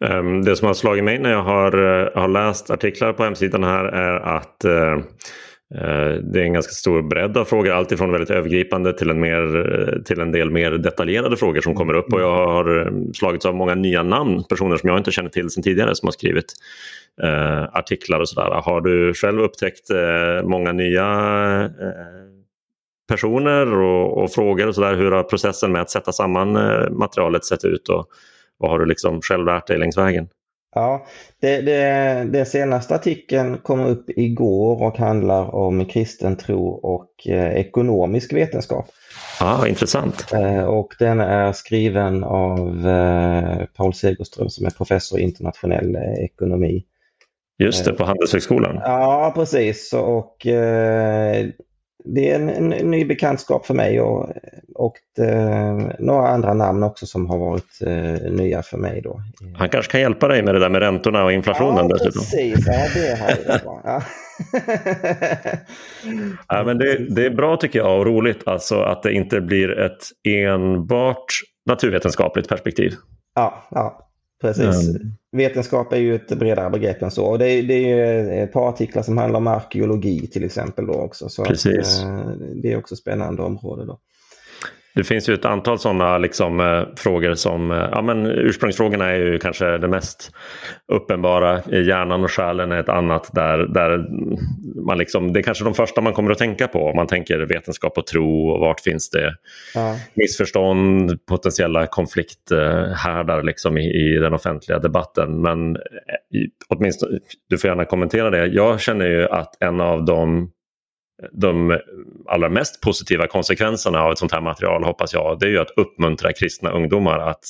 Ehm, 0.00 0.44
det 0.44 0.56
som 0.56 0.66
har 0.66 0.74
slagit 0.74 1.04
mig 1.04 1.18
när 1.18 1.30
jag 1.30 1.42
har, 1.42 1.72
har 2.14 2.28
läst 2.28 2.70
artiklar 2.70 3.12
på 3.12 3.24
hemsidan 3.24 3.64
här 3.64 3.84
är 3.84 4.20
att 4.20 4.64
Eh, 4.64 4.98
Eh, 5.74 6.20
det 6.22 6.40
är 6.40 6.44
en 6.44 6.52
ganska 6.52 6.72
stor 6.72 7.02
bredd 7.02 7.36
av 7.36 7.44
frågor, 7.44 7.72
alltifrån 7.72 8.12
väldigt 8.12 8.30
övergripande 8.30 8.92
till 8.92 9.10
en, 9.10 9.20
mer, 9.20 10.02
till 10.04 10.20
en 10.20 10.32
del 10.32 10.50
mer 10.50 10.70
detaljerade 10.70 11.36
frågor 11.36 11.60
som 11.60 11.74
kommer 11.74 11.94
upp. 11.94 12.12
Och 12.12 12.20
jag 12.20 12.46
har 12.46 12.80
eh, 12.80 12.92
slagits 13.14 13.46
av 13.46 13.54
många 13.54 13.74
nya 13.74 14.02
namn, 14.02 14.44
personer 14.44 14.76
som 14.76 14.88
jag 14.88 14.98
inte 14.98 15.10
känner 15.10 15.30
till 15.30 15.50
sedan 15.50 15.62
tidigare 15.62 15.94
som 15.94 16.06
har 16.06 16.12
skrivit 16.12 16.52
eh, 17.22 17.62
artiklar 17.62 18.20
och 18.20 18.28
sådär. 18.28 18.50
Har 18.50 18.80
du 18.80 19.14
själv 19.14 19.40
upptäckt 19.40 19.90
eh, 19.90 20.42
många 20.48 20.72
nya 20.72 21.04
eh, 21.64 22.24
personer 23.08 23.74
och, 23.78 24.22
och, 24.22 24.32
frågor 24.32 24.68
och 24.68 24.74
sådär? 24.74 24.94
Hur 24.94 25.12
har 25.12 25.22
processen 25.22 25.72
med 25.72 25.82
att 25.82 25.90
sätta 25.90 26.12
samman 26.12 26.56
eh, 26.56 26.90
materialet 26.90 27.44
sett 27.44 27.64
ut 27.64 27.88
och 27.88 28.06
vad 28.58 28.70
har 28.70 28.78
du 28.78 28.86
liksom 28.86 29.20
själv 29.22 29.44
lärt 29.44 29.66
dig 29.66 29.78
längs 29.78 29.98
vägen? 29.98 30.28
Ja, 30.74 31.06
det, 31.40 31.60
det, 31.60 32.24
den 32.32 32.46
senaste 32.46 32.94
artikeln 32.94 33.58
kom 33.58 33.80
upp 33.80 34.10
igår 34.10 34.82
och 34.82 34.98
handlar 34.98 35.54
om 35.54 35.84
kristen 35.84 36.36
tro 36.36 36.68
och 36.68 37.08
eh, 37.26 37.52
ekonomisk 37.52 38.32
vetenskap. 38.32 38.86
Ah, 39.40 39.66
intressant. 39.66 40.32
Eh, 40.32 40.64
och 40.64 40.94
den 40.98 41.20
är 41.20 41.52
skriven 41.52 42.24
av 42.24 42.88
eh, 42.88 43.66
Paul 43.76 43.94
Segerström 43.94 44.48
som 44.48 44.66
är 44.66 44.70
professor 44.70 45.18
i 45.18 45.22
internationell 45.22 45.94
eh, 45.94 46.24
ekonomi. 46.24 46.84
Just 47.58 47.84
det, 47.84 47.92
på 47.92 48.04
Handelshögskolan. 48.04 48.80
Ja, 48.82 49.32
precis. 49.34 49.92
Och 49.92 50.46
eh, 50.46 51.46
det 52.04 52.30
är 52.30 52.34
en, 52.34 52.72
en, 52.72 52.90
ny 52.90 53.04
bekantskap 53.04 53.66
för 53.66 53.74
mig 53.74 54.00
och, 54.00 54.30
och 54.74 54.94
det, 55.16 55.32
eh, 55.32 55.78
några 55.98 56.28
andra 56.28 56.54
namn 56.54 56.82
också 56.82 57.06
som 57.06 57.30
har 57.30 57.38
varit 57.38 57.80
eh, 57.86 58.32
nya 58.32 58.62
för 58.62 58.76
mig. 58.76 59.00
Då. 59.00 59.20
Han 59.56 59.68
kanske 59.68 59.92
kan 59.92 60.00
hjälpa 60.00 60.28
dig 60.28 60.42
med 60.42 60.54
det 60.54 60.60
där 60.60 60.68
med 60.68 60.80
räntorna 60.80 61.24
och 61.24 61.32
inflationen 61.32 61.88
ja, 61.88 61.96
dessutom. 61.96 62.20
Precis, 62.20 62.66
ja 62.66 62.86
det 62.94 63.18
har 63.20 63.28
jag. 63.28 63.80
Ja. 63.84 64.02
ja, 66.48 66.64
men 66.64 66.78
det, 66.78 67.14
det, 67.14 67.26
är 67.26 67.30
bra 67.30 67.56
tycker 67.56 67.78
jag 67.78 67.98
och 67.98 68.06
roligt 68.06 68.48
alltså 68.48 68.80
att 68.80 69.02
det 69.02 69.12
inte 69.12 69.40
blir 69.40 69.78
ett 69.78 70.02
enbart 70.28 71.26
naturvetenskapligt 71.66 72.48
perspektiv. 72.48 72.92
Ja, 73.34 73.68
ja 73.70 74.04
Precis. 74.44 74.88
Mm. 74.88 75.12
Vetenskap 75.32 75.92
är 75.92 75.96
ju 75.96 76.14
ett 76.14 76.38
bredare 76.38 76.70
begrepp 76.70 77.02
än 77.02 77.10
så. 77.10 77.24
Och 77.24 77.38
det, 77.38 77.50
är, 77.50 77.62
det 77.62 77.92
är 77.92 78.44
ett 78.44 78.52
par 78.52 78.68
artiklar 78.68 79.02
som 79.02 79.18
handlar 79.18 79.38
om 79.38 79.46
arkeologi 79.46 80.26
till 80.26 80.44
exempel 80.44 80.86
då 80.86 80.92
också. 80.92 81.28
Så 81.28 81.44
Precis. 81.44 82.00
Att, 82.00 82.04
eh, 82.04 82.28
det 82.62 82.72
är 82.72 82.78
också 82.78 82.96
spännande 82.96 83.42
område. 83.42 83.84
Då. 83.84 83.98
Det 84.94 85.04
finns 85.04 85.28
ju 85.28 85.34
ett 85.34 85.44
antal 85.44 85.78
sådana 85.78 86.18
liksom, 86.18 86.60
eh, 86.60 86.82
frågor 86.96 87.34
som, 87.34 87.70
eh, 87.70 87.88
ja 87.92 88.02
men 88.02 88.26
ursprungsfrågorna 88.26 89.10
är 89.10 89.16
ju 89.16 89.38
kanske 89.38 89.78
det 89.78 89.88
mest 89.88 90.30
uppenbara. 90.92 91.62
Hjärnan 91.66 92.24
och 92.24 92.30
själen 92.30 92.72
är 92.72 92.80
ett 92.80 92.88
annat 92.88 93.30
där, 93.32 93.58
där 93.58 94.06
man 94.86 94.98
liksom, 94.98 95.32
det 95.32 95.40
är 95.40 95.42
kanske 95.42 95.64
de 95.64 95.74
första 95.74 96.00
man 96.00 96.12
kommer 96.12 96.30
att 96.30 96.38
tänka 96.38 96.68
på 96.68 96.86
om 96.86 96.96
man 96.96 97.06
tänker 97.06 97.38
vetenskap 97.38 97.98
och 97.98 98.06
tro 98.06 98.48
och 98.48 98.60
vart 98.60 98.80
finns 98.80 99.10
det 99.10 99.34
ja. 99.74 99.96
missförstånd, 100.14 101.26
potentiella 101.26 101.86
konflikthärdar 101.86 103.42
liksom 103.42 103.78
i, 103.78 104.14
i 104.14 104.18
den 104.18 104.34
offentliga 104.34 104.78
debatten. 104.78 105.42
Men 105.42 105.76
i, 105.76 106.48
åtminstone, 106.68 107.18
du 107.48 107.58
får 107.58 107.68
gärna 107.68 107.84
kommentera 107.84 108.30
det. 108.30 108.46
Jag 108.46 108.80
känner 108.80 109.06
ju 109.06 109.28
att 109.28 109.62
en 109.62 109.80
av 109.80 110.04
de 110.04 110.50
de 111.32 111.78
allra 112.26 112.48
mest 112.48 112.80
positiva 112.80 113.26
konsekvenserna 113.26 114.00
av 114.00 114.12
ett 114.12 114.18
sånt 114.18 114.32
här 114.32 114.40
material 114.40 114.84
hoppas 114.84 115.14
jag, 115.14 115.38
det 115.38 115.46
är 115.46 115.50
ju 115.50 115.58
att 115.58 115.70
uppmuntra 115.76 116.32
kristna 116.32 116.70
ungdomar 116.70 117.18
att 117.18 117.44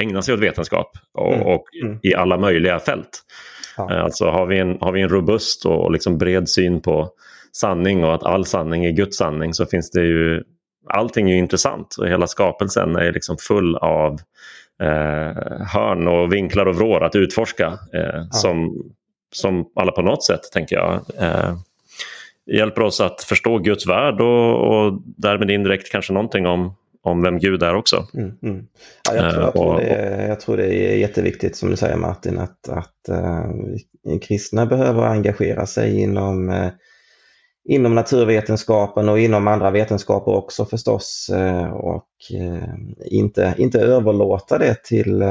ägna 0.00 0.22
sig 0.22 0.34
åt 0.34 0.40
vetenskap 0.40 0.90
och, 1.14 1.34
mm. 1.34 1.46
och 1.46 1.64
mm. 1.82 1.98
i 2.02 2.14
alla 2.14 2.38
möjliga 2.38 2.78
fält. 2.78 3.22
Ja. 3.76 3.94
Eh, 3.94 4.04
alltså 4.04 4.24
har 4.24 4.46
vi 4.46 4.58
en, 4.58 4.78
har 4.80 4.92
vi 4.92 5.00
en 5.00 5.08
robust 5.08 5.66
och 5.66 5.92
liksom 5.92 6.18
bred 6.18 6.48
syn 6.48 6.80
på 6.80 7.10
sanning 7.52 8.04
och 8.04 8.14
att 8.14 8.22
all 8.22 8.44
sanning 8.44 8.84
är 8.84 8.90
Guds 8.90 9.16
sanning 9.16 9.54
så 9.54 9.66
finns 9.66 9.90
det 9.90 10.02
ju 10.02 10.42
allting 10.90 11.30
är 11.30 11.36
intressant 11.36 11.96
och 11.98 12.08
hela 12.08 12.26
skapelsen 12.26 12.96
är 12.96 13.12
liksom 13.12 13.36
full 13.40 13.76
av 13.76 14.12
eh, 14.82 15.66
hörn 15.66 16.08
och 16.08 16.32
vinklar 16.32 16.66
och 16.66 16.76
vrår 16.76 17.04
att 17.04 17.16
utforska 17.16 17.66
eh, 17.94 18.00
ja. 18.02 18.30
som, 18.30 18.82
som 19.34 19.70
alla 19.76 19.92
på 19.92 20.02
något 20.02 20.24
sätt 20.24 20.40
tänker 20.52 20.76
jag 20.76 20.94
eh, 21.18 21.56
hjälper 22.46 22.82
oss 22.82 23.00
att 23.00 23.22
förstå 23.22 23.58
Guds 23.58 23.86
värld 23.86 24.20
och, 24.20 24.68
och 24.68 25.02
därmed 25.04 25.50
indirekt 25.50 25.92
kanske 25.92 26.12
någonting 26.12 26.46
om, 26.46 26.74
om 27.02 27.22
vem 27.22 27.38
Gud 27.38 27.62
är 27.62 27.74
också. 27.74 28.06
Mm, 28.14 28.32
mm. 28.42 28.66
Ja, 29.08 29.14
jag, 29.14 29.32
tror, 29.32 29.44
jag, 29.44 29.54
tror 29.54 29.76
det 29.76 29.82
är, 29.82 30.28
jag 30.28 30.40
tror 30.40 30.56
det 30.56 30.74
är 30.74 30.96
jätteviktigt 30.96 31.56
som 31.56 31.70
du 31.70 31.76
säger 31.76 31.96
Martin 31.96 32.38
att, 32.38 32.68
att 32.68 33.08
uh, 33.10 34.18
kristna 34.18 34.66
behöver 34.66 35.02
engagera 35.02 35.66
sig 35.66 36.00
inom, 36.00 36.48
uh, 36.48 36.68
inom 37.64 37.94
naturvetenskapen 37.94 39.08
och 39.08 39.18
inom 39.18 39.48
andra 39.48 39.70
vetenskaper 39.70 40.32
också 40.32 40.64
förstås 40.64 41.30
uh, 41.34 41.70
och 41.72 42.08
inte, 43.04 43.54
inte 43.58 43.80
överlåta 43.80 44.58
det 44.58 44.84
till 44.84 45.24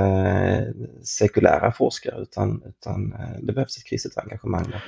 sekulära 1.03 1.71
forskare 1.71 2.21
utan, 2.21 2.63
utan 2.65 3.15
det 3.41 3.53
behövs 3.53 3.77
ett 3.77 3.85
kristet 3.85 4.17
engagemang. 4.17 4.65
Där. 4.71 4.83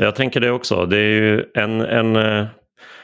Jag 0.00 0.14
tänker 0.14 0.40
det 0.40 0.50
också. 0.50 0.86
Det 0.86 0.96
är 0.96 1.10
ju 1.10 1.44
en, 1.54 1.80
en 1.80 2.16
uh, 2.16 2.46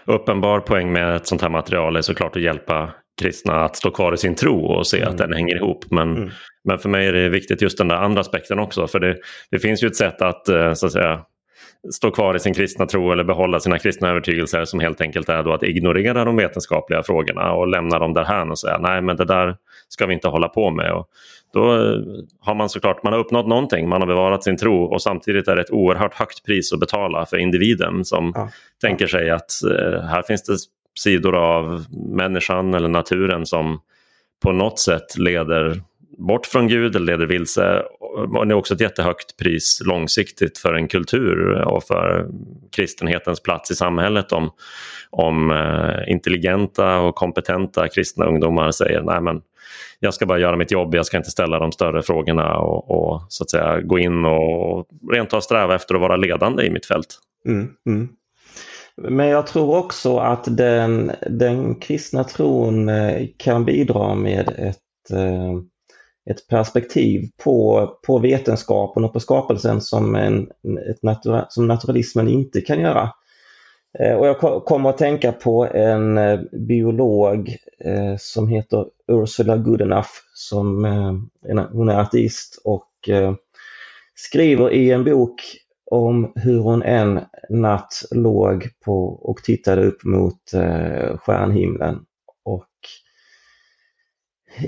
uppenbar 0.06 0.60
poäng 0.60 0.92
med 0.92 1.16
ett 1.16 1.26
sånt 1.26 1.42
här 1.42 1.48
material 1.48 1.96
är 1.96 2.02
såklart 2.02 2.36
att 2.36 2.42
hjälpa 2.42 2.94
kristna 3.20 3.64
att 3.64 3.76
stå 3.76 3.90
kvar 3.90 4.14
i 4.14 4.16
sin 4.16 4.34
tro 4.34 4.64
och 4.64 4.86
se 4.86 5.00
mm. 5.00 5.10
att 5.10 5.18
den 5.18 5.32
hänger 5.32 5.56
ihop. 5.56 5.84
Men, 5.90 6.16
mm. 6.16 6.30
men 6.68 6.78
för 6.78 6.88
mig 6.88 7.06
är 7.06 7.12
det 7.12 7.28
viktigt 7.28 7.62
just 7.62 7.78
den 7.78 7.88
där 7.88 7.96
andra 7.96 8.20
aspekten 8.20 8.58
också. 8.58 8.86
För 8.86 9.00
det, 9.00 9.16
det 9.50 9.58
finns 9.58 9.82
ju 9.82 9.86
ett 9.86 9.96
sätt 9.96 10.22
att, 10.22 10.48
uh, 10.48 10.72
så 10.72 10.86
att 10.86 10.92
säga, 10.92 11.20
stå 11.92 12.10
kvar 12.10 12.36
i 12.36 12.38
sin 12.38 12.54
kristna 12.54 12.86
tro 12.86 13.12
eller 13.12 13.24
behålla 13.24 13.60
sina 13.60 13.78
kristna 13.78 14.08
övertygelser 14.08 14.64
som 14.64 14.80
helt 14.80 15.00
enkelt 15.00 15.28
är 15.28 15.42
då 15.42 15.52
att 15.52 15.62
ignorera 15.62 16.24
de 16.24 16.36
vetenskapliga 16.36 17.02
frågorna 17.02 17.52
och 17.52 17.68
lämna 17.68 17.98
dem 17.98 18.12
därhän 18.12 18.50
och 18.50 18.58
säga 18.58 18.78
nej 18.78 19.02
men 19.02 19.16
det 19.16 19.24
där 19.24 19.56
ska 19.88 20.06
vi 20.06 20.14
inte 20.14 20.28
hålla 20.28 20.48
på 20.48 20.70
med. 20.70 20.92
Och 20.92 21.08
då 21.52 21.74
eh, 21.74 22.00
har 22.40 22.54
man 22.54 22.68
såklart 22.68 23.02
man 23.02 23.12
har 23.12 23.20
uppnått 23.20 23.46
någonting, 23.46 23.88
man 23.88 24.00
har 24.00 24.08
bevarat 24.08 24.44
sin 24.44 24.56
tro 24.56 24.84
och 24.84 25.02
samtidigt 25.02 25.48
är 25.48 25.56
det 25.56 25.62
ett 25.62 25.70
oerhört 25.70 26.14
högt 26.14 26.44
pris 26.44 26.72
att 26.72 26.80
betala 26.80 27.26
för 27.26 27.36
individen 27.36 28.04
som 28.04 28.32
ja. 28.34 28.48
tänker 28.80 29.06
sig 29.06 29.30
att 29.30 29.50
eh, 29.64 30.00
här 30.00 30.22
finns 30.22 30.42
det 30.42 30.56
sidor 30.98 31.36
av 31.36 31.84
människan 32.08 32.74
eller 32.74 32.88
naturen 32.88 33.46
som 33.46 33.80
på 34.42 34.52
något 34.52 34.78
sätt 34.78 35.18
leder 35.18 35.82
bort 36.18 36.46
från 36.46 36.68
Gud 36.68 36.96
eller 36.96 37.06
leder 37.06 37.26
vilse. 37.26 37.82
Och 38.00 38.46
det 38.46 38.52
är 38.52 38.56
också 38.56 38.74
ett 38.74 38.80
jättehögt 38.80 39.36
pris 39.36 39.82
långsiktigt 39.84 40.58
för 40.58 40.74
en 40.74 40.88
kultur 40.88 41.64
och 41.64 41.84
för 41.84 42.26
kristenhetens 42.76 43.42
plats 43.42 43.70
i 43.70 43.74
samhället 43.74 44.32
om, 44.32 44.50
om 45.10 45.50
eh, 45.50 46.12
intelligenta 46.12 47.00
och 47.00 47.14
kompetenta 47.14 47.88
kristna 47.88 48.26
ungdomar 48.26 48.70
säger 48.70 49.02
nej 49.02 49.20
men 49.20 49.40
jag 50.00 50.14
ska 50.14 50.26
bara 50.26 50.38
göra 50.38 50.56
mitt 50.56 50.70
jobb, 50.70 50.94
jag 50.94 51.06
ska 51.06 51.16
inte 51.16 51.30
ställa 51.30 51.58
de 51.58 51.72
större 51.72 52.02
frågorna 52.02 52.56
och, 52.58 52.90
och 52.90 53.22
så 53.28 53.44
att 53.44 53.50
säga 53.50 53.80
gå 53.80 53.98
in 53.98 54.24
och 54.24 54.86
rent 55.12 55.34
av 55.34 55.40
sträva 55.40 55.74
efter 55.74 55.94
att 55.94 56.00
vara 56.00 56.16
ledande 56.16 56.66
i 56.66 56.70
mitt 56.70 56.86
fält. 56.86 57.18
Mm, 57.48 57.68
mm. 57.86 58.08
Men 58.96 59.26
jag 59.26 59.46
tror 59.46 59.76
också 59.76 60.18
att 60.18 60.56
den, 60.56 61.12
den 61.30 61.74
kristna 61.74 62.24
tron 62.24 62.88
eh, 62.88 63.26
kan 63.36 63.64
bidra 63.64 64.14
med 64.14 64.48
ett, 64.48 65.10
eh, 65.12 65.60
ett 66.30 66.48
perspektiv 66.48 67.28
på, 67.44 67.86
på 68.06 68.18
vetenskapen 68.18 69.04
och 69.04 69.12
på 69.12 69.20
skapelsen 69.20 69.80
som, 69.80 70.14
en, 70.14 70.50
ett 70.90 71.02
natura, 71.02 71.46
som 71.48 71.66
naturalismen 71.66 72.28
inte 72.28 72.60
kan 72.60 72.80
göra. 72.80 73.10
Eh, 73.98 74.14
och 74.14 74.26
jag 74.26 74.64
kommer 74.64 74.90
att 74.90 74.98
tänka 74.98 75.32
på 75.32 75.66
en 75.66 76.18
eh, 76.18 76.40
biolog 76.52 77.56
eh, 77.84 78.16
som 78.18 78.48
heter 78.48 78.86
Ursula 79.08 79.56
Goodenough 79.56 80.08
som 80.34 80.84
hon 81.72 81.88
är 81.88 82.00
ateist 82.00 82.62
och 82.64 82.90
skriver 84.14 84.72
i 84.72 84.90
en 84.90 85.04
bok 85.04 85.34
om 85.90 86.32
hur 86.34 86.58
hon 86.58 86.82
en 86.82 87.20
natt 87.48 88.04
låg 88.10 88.68
på 88.84 89.06
och 89.06 89.42
tittade 89.42 89.86
upp 89.86 90.04
mot 90.04 90.40
stjärnhimlen 91.18 92.00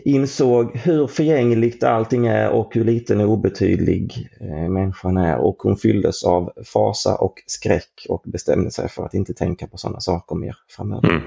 insåg 0.05 0.77
hur 0.77 1.07
förgängligt 1.07 1.85
allting 1.85 2.27
är 2.27 2.51
och 2.51 2.75
hur 2.75 2.85
liten 2.85 3.21
och 3.21 3.29
obetydlig 3.31 4.29
eh, 4.41 4.69
människan 4.69 5.17
är 5.17 5.37
och 5.37 5.57
hon 5.59 5.77
fylldes 5.77 6.25
av 6.25 6.53
fasa 6.65 7.17
och 7.17 7.35
skräck 7.47 8.07
och 8.09 8.23
bestämde 8.27 8.71
sig 8.71 8.89
för 8.89 9.05
att 9.05 9.15
inte 9.15 9.35
tänka 9.35 9.67
på 9.67 9.77
sådana 9.77 10.01
saker 10.01 10.37
mer 10.37 10.57
framöver. 10.69 11.09
Mm. 11.09 11.23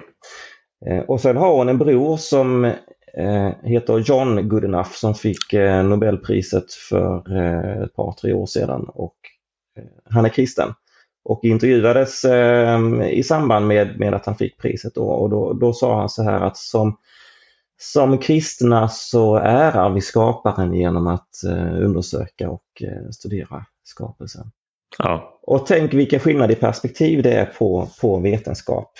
Eh, 0.86 1.04
och 1.04 1.22
sen 1.22 1.38
har 1.38 1.56
hon 1.56 1.70
en 1.70 1.78
bror 1.78 2.18
som 2.18 2.66
eh, 3.18 3.50
heter 3.64 3.98
John 3.98 4.50
Goodenough 4.50 4.92
som 4.92 5.16
fick 5.16 5.54
Nobelpriset 5.84 6.74
för 6.74 7.18
ett 7.84 7.96
par, 7.96 8.12
tre 8.12 8.34
år 8.34 8.46
sedan 8.46 8.86
och 8.94 9.16
han 10.10 10.26
är 10.26 10.30
kristen 10.30 10.74
och 11.24 11.44
intervjuades 11.44 12.26
i 13.10 13.24
samband 13.24 13.68
med, 13.68 14.00
med 14.00 14.14
att 14.14 14.26
han 14.26 14.36
fick 14.36 14.58
priset 14.58 14.96
då, 14.96 15.04
och 15.04 15.30
då, 15.30 15.54
då 15.54 15.74
sa 15.74 16.00
han 16.00 16.10
så 16.10 16.24
här 16.24 16.42
att 16.42 16.58
som, 16.58 16.98
som 17.82 18.18
kristna 18.18 18.88
så 18.88 19.36
ärar 19.36 19.90
vi 19.90 20.02
skaparen 20.02 20.74
genom 20.74 21.08
att 21.08 21.44
eh, 21.44 21.86
undersöka 21.86 22.50
och 22.50 22.64
eh, 22.82 23.10
studera 23.12 23.66
skapelsen. 23.84 24.52
Ja. 24.98 25.40
Och 25.42 25.66
tänk 25.66 25.94
vilken 25.94 26.20
skillnad 26.20 26.52
i 26.52 26.56
perspektiv 26.56 27.24
det 27.24 27.34
är 27.34 27.46
på, 27.46 27.90
på 28.02 28.20
vetenskap. 28.20 28.92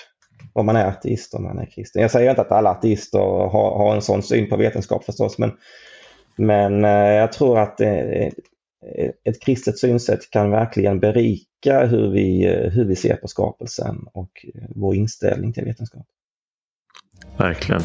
Om 0.54 0.66
man 0.66 0.76
är 0.76 0.86
ateist 0.86 1.34
och 1.34 1.42
man 1.42 1.60
är 1.60 1.66
kristen. 1.66 2.02
Jag 2.02 2.12
säger 2.12 2.30
inte 2.30 2.42
att 2.42 2.52
alla 2.52 2.70
ateister 2.70 3.20
har, 3.20 3.78
har 3.78 3.96
en 3.96 4.02
sån 4.02 4.24
syn 4.24 4.50
på 4.50 4.58
vetenskap 4.58 5.04
förstås, 5.04 5.38
men, 5.38 5.52
men 6.36 6.84
jag 7.14 7.32
tror 7.32 7.60
att 7.60 7.82
ett 9.24 9.42
kristet 9.42 9.80
synsätt 9.80 10.30
kan 10.30 10.52
verkligen 10.52 11.00
berika 11.00 11.86
hur 11.86 12.12
vi, 12.12 12.48
hur 12.74 12.86
vi 12.86 12.96
ser 12.96 13.16
på 13.16 13.28
skapelsen 13.28 14.08
och 14.14 14.46
vår 14.76 14.96
inställning 14.96 15.54
till 15.54 15.66
vetenskap. 15.66 16.06
Verkligen. 17.38 17.82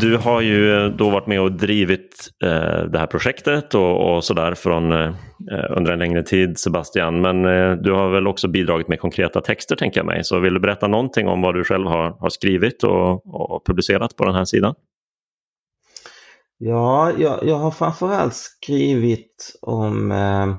Du 0.00 0.16
har 0.16 0.40
ju 0.40 0.74
eh, 0.74 0.90
då 0.90 1.10
varit 1.10 1.26
med 1.26 1.40
och 1.40 1.52
drivit 1.52 2.28
eh, 2.44 2.82
det 2.90 2.98
här 2.98 3.06
projektet 3.06 3.74
och, 3.74 4.16
och 4.16 4.24
sådär 4.24 4.54
från 4.54 4.92
eh, 4.92 5.14
under 5.70 5.92
en 5.92 5.98
längre 5.98 6.22
tid 6.22 6.58
Sebastian. 6.58 7.20
Men 7.20 7.44
eh, 7.44 7.72
du 7.72 7.92
har 7.92 8.10
väl 8.10 8.26
också 8.26 8.48
bidragit 8.48 8.88
med 8.88 9.00
konkreta 9.00 9.40
texter 9.40 9.76
tänker 9.76 10.00
jag 10.00 10.06
mig. 10.06 10.24
Så 10.24 10.38
vill 10.38 10.54
du 10.54 10.60
berätta 10.60 10.88
någonting 10.88 11.28
om 11.28 11.42
vad 11.42 11.54
du 11.54 11.64
själv 11.64 11.86
har, 11.86 12.10
har 12.20 12.30
skrivit 12.30 12.84
och, 12.84 13.26
och, 13.34 13.66
publicerat 13.66 14.16
på 14.16 14.24
den 14.24 14.34
här 14.34 14.44
sidan? 14.44 14.74
Ja, 16.58 17.12
jag, 17.18 17.38
jag 17.42 17.56
har 17.56 17.70
framförallt 17.70 18.34
skrivit 18.34 19.58
om 19.62 20.12
eh, 20.12 20.54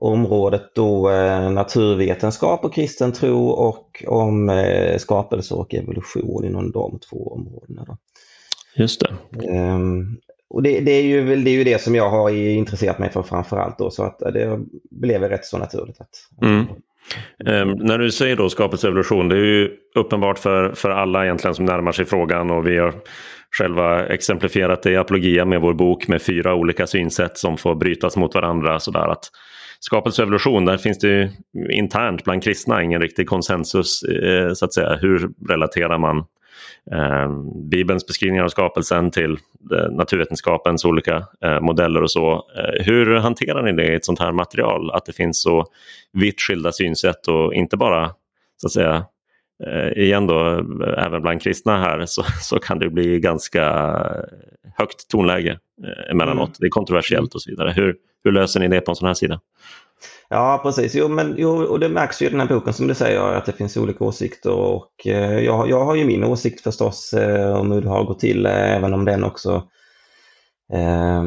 området 0.00 0.62
då 0.74 1.10
eh, 1.10 1.50
naturvetenskap 1.50 2.64
och 2.64 2.74
kristen 2.74 3.12
tro 3.12 3.48
och 3.48 4.04
om 4.06 4.48
eh, 4.48 4.98
skapelse 4.98 5.54
och 5.54 5.74
evolution 5.74 6.44
inom 6.44 6.72
de 6.72 6.98
två 7.10 7.32
områdena. 7.32 7.84
Då. 7.84 7.96
Just 8.78 9.00
det. 9.00 9.10
Um, 9.48 10.18
och 10.50 10.62
det, 10.62 10.80
det, 10.80 10.90
är 10.90 11.02
ju, 11.02 11.36
det 11.36 11.50
är 11.50 11.54
ju 11.54 11.64
det 11.64 11.80
som 11.80 11.94
jag 11.94 12.10
har 12.10 12.30
intresserat 12.30 12.98
mig 12.98 13.10
för 13.10 13.22
framförallt 13.22 13.78
då, 13.78 13.90
så 13.90 14.02
att 14.02 14.18
det 14.18 14.58
blev 14.90 15.22
rätt 15.22 15.44
så 15.44 15.58
naturligt. 15.58 16.00
Att, 16.00 16.42
mm. 16.42 16.66
Um, 17.44 17.86
när 17.86 17.98
du 17.98 18.10
säger 18.10 18.36
då 18.36 18.48
skapelse 18.48 18.86
evolution, 18.86 19.28
det 19.28 19.36
är 19.36 19.44
ju 19.44 19.70
uppenbart 19.94 20.38
för, 20.38 20.72
för 20.74 20.90
alla 20.90 21.24
egentligen 21.24 21.54
som 21.54 21.64
närmar 21.64 21.92
sig 21.92 22.04
frågan 22.04 22.50
och 22.50 22.66
vi 22.66 22.78
har 22.78 22.94
själva 23.58 24.06
exemplifierat 24.06 24.82
det 24.82 24.90
i 24.90 24.96
Apologia 24.96 25.44
med 25.44 25.60
vår 25.60 25.74
bok 25.74 26.08
med 26.08 26.22
fyra 26.22 26.54
olika 26.54 26.86
synsätt 26.86 27.38
som 27.38 27.56
får 27.56 27.74
brytas 27.74 28.16
mot 28.16 28.34
varandra. 28.34 28.80
Sådär 28.80 29.08
att 29.08 29.24
skapelse 29.80 30.22
evolution, 30.22 30.64
där 30.64 30.76
finns 30.76 30.98
det 30.98 31.08
ju 31.08 31.30
internt 31.70 32.24
bland 32.24 32.42
kristna 32.42 32.82
ingen 32.82 33.00
riktig 33.00 33.28
konsensus 33.28 34.02
eh, 34.02 34.52
så 34.52 34.64
att 34.64 34.74
säga. 34.74 34.98
Hur 35.00 35.30
relaterar 35.48 35.98
man 35.98 36.18
eh, 36.18 36.24
Bibelns 37.70 38.06
beskrivningar 38.06 38.44
av 38.44 38.48
skapelsen 38.48 39.10
till 39.10 39.32
eh, 39.72 39.90
naturvetenskapens 39.90 40.84
olika 40.84 41.26
eh, 41.44 41.60
modeller 41.60 42.02
och 42.02 42.10
så. 42.10 42.32
Eh, 42.32 42.84
hur 42.84 43.14
hanterar 43.14 43.62
ni 43.62 43.72
det 43.72 43.92
i 43.92 43.94
ett 43.94 44.04
sånt 44.04 44.18
här 44.18 44.32
material? 44.32 44.90
Att 44.90 45.04
det 45.04 45.12
finns 45.12 45.42
så 45.42 45.64
vitt 46.12 46.40
skilda 46.40 46.72
synsätt 46.72 47.28
och 47.28 47.54
inte 47.54 47.76
bara 47.76 48.10
så 48.56 48.66
att 48.66 48.72
säga 48.72 49.04
igen 49.96 50.26
då, 50.26 50.64
även 50.98 51.22
bland 51.22 51.42
kristna 51.42 51.78
här 51.78 52.06
så, 52.06 52.22
så 52.40 52.58
kan 52.58 52.78
det 52.78 52.90
bli 52.90 53.20
ganska 53.20 53.64
högt 54.76 55.08
tonläge 55.10 55.58
emellanåt. 56.10 56.48
Mm. 56.48 56.56
Det 56.58 56.66
är 56.66 56.70
kontroversiellt 56.70 57.34
och 57.34 57.42
så 57.42 57.50
vidare. 57.50 57.72
Hur, 57.76 57.96
hur 58.24 58.32
löser 58.32 58.60
ni 58.60 58.68
det 58.68 58.80
på 58.80 58.92
en 58.92 58.96
sån 58.96 59.06
här 59.06 59.14
sida? 59.14 59.40
Ja, 60.30 60.60
precis. 60.62 60.94
Jo, 60.94 61.08
men, 61.08 61.34
jo, 61.38 61.64
och 61.64 61.80
det 61.80 61.88
märks 61.88 62.22
ju 62.22 62.26
i 62.26 62.30
den 62.30 62.40
här 62.40 62.48
boken 62.48 62.72
som 62.72 62.86
du 62.86 62.94
säger 62.94 63.20
att 63.20 63.46
det 63.46 63.52
finns 63.52 63.76
olika 63.76 64.04
åsikter 64.04 64.52
och 64.52 65.06
eh, 65.06 65.38
jag, 65.38 65.70
jag 65.70 65.84
har 65.84 65.94
ju 65.94 66.04
min 66.04 66.24
åsikt 66.24 66.60
förstås 66.60 67.12
eh, 67.12 67.54
om 67.54 67.72
hur 67.72 67.80
det 67.80 67.88
har 67.88 68.04
gått 68.04 68.20
till, 68.20 68.46
eh, 68.46 68.76
även 68.76 68.94
om 68.94 69.04
den 69.04 69.24
också 69.24 69.68
eh, 70.72 71.24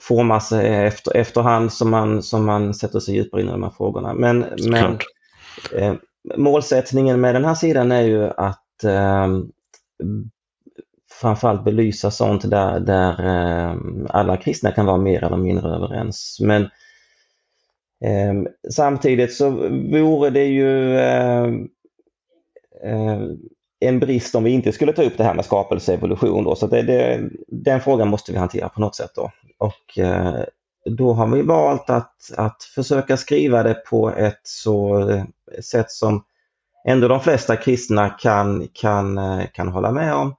formas 0.00 0.52
efter, 0.52 1.16
efterhand 1.16 1.72
som 1.72 1.90
man, 1.90 2.22
som 2.22 2.44
man 2.44 2.74
sätter 2.74 3.00
sig 3.00 3.14
djupare 3.14 3.40
in 3.40 3.48
i 3.48 3.52
de 3.52 3.62
här 3.62 3.70
frågorna. 3.76 4.14
Men, 4.14 4.46
men 4.70 4.98
eh, 5.76 5.94
målsättningen 6.36 7.20
med 7.20 7.34
den 7.34 7.44
här 7.44 7.54
sidan 7.54 7.92
är 7.92 8.02
ju 8.02 8.24
att 8.24 8.84
eh, 8.84 9.28
framförallt 11.20 11.64
belysa 11.64 12.10
sånt 12.10 12.50
där, 12.50 12.80
där 12.80 13.10
eh, 13.10 13.76
alla 14.08 14.36
kristna 14.36 14.70
kan 14.70 14.86
vara 14.86 14.96
mer 14.96 15.24
eller 15.24 15.36
mindre 15.36 15.68
överens. 15.68 16.38
Men 16.40 16.68
Ehm, 18.04 18.48
samtidigt 18.70 19.34
så 19.34 19.50
vore 19.90 20.30
det 20.30 20.44
ju 20.44 20.98
eh, 20.98 21.44
eh, 22.84 23.20
en 23.80 24.00
brist 24.00 24.34
om 24.34 24.44
vi 24.44 24.50
inte 24.50 24.72
skulle 24.72 24.92
ta 24.92 25.02
upp 25.02 25.16
det 25.16 25.24
här 25.24 25.34
med 25.34 25.44
skapelse 25.44 25.92
och 25.92 25.98
evolution. 25.98 26.44
Då. 26.44 26.54
Så 26.54 26.66
det, 26.66 26.82
det, 26.82 27.30
den 27.48 27.80
frågan 27.80 28.08
måste 28.08 28.32
vi 28.32 28.38
hantera 28.38 28.68
på 28.68 28.80
något 28.80 28.96
sätt. 28.96 29.10
Då. 29.14 29.30
Och 29.58 29.98
eh, 29.98 30.44
då 30.84 31.12
har 31.12 31.26
vi 31.26 31.42
valt 31.42 31.90
att, 31.90 32.16
att 32.36 32.62
försöka 32.74 33.16
skriva 33.16 33.62
det 33.62 33.74
på 33.74 34.10
ett 34.10 34.40
så 34.42 35.08
eh, 35.10 35.24
sätt 35.60 35.90
som 35.90 36.24
ändå 36.88 37.08
de 37.08 37.20
flesta 37.20 37.56
kristna 37.56 38.08
kan, 38.08 38.68
kan, 38.72 39.18
eh, 39.18 39.46
kan 39.52 39.68
hålla 39.68 39.90
med 39.90 40.14
om. 40.14 40.34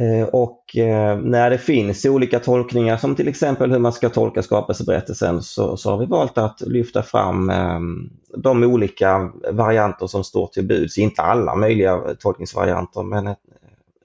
Eh, 0.00 0.28
och 0.28 0.76
eh, 0.76 1.18
när 1.18 1.50
det 1.50 1.58
finns 1.58 2.04
olika 2.04 2.38
tolkningar 2.38 2.96
som 2.96 3.16
till 3.16 3.28
exempel 3.28 3.72
hur 3.72 3.78
man 3.78 3.92
ska 3.92 4.08
tolka 4.08 4.42
skapelseberättelsen 4.42 5.42
så, 5.42 5.76
så 5.76 5.90
har 5.90 5.98
vi 5.98 6.06
valt 6.06 6.38
att 6.38 6.60
lyfta 6.60 7.02
fram 7.02 7.50
ehm, 7.50 8.10
de 8.36 8.64
olika 8.64 9.32
varianter 9.52 10.06
som 10.06 10.24
står 10.24 10.46
till 10.46 10.66
buds. 10.66 10.98
Inte 10.98 11.22
alla 11.22 11.54
möjliga 11.54 12.00
tolkningsvarianter 12.18 13.02
men 13.02 13.34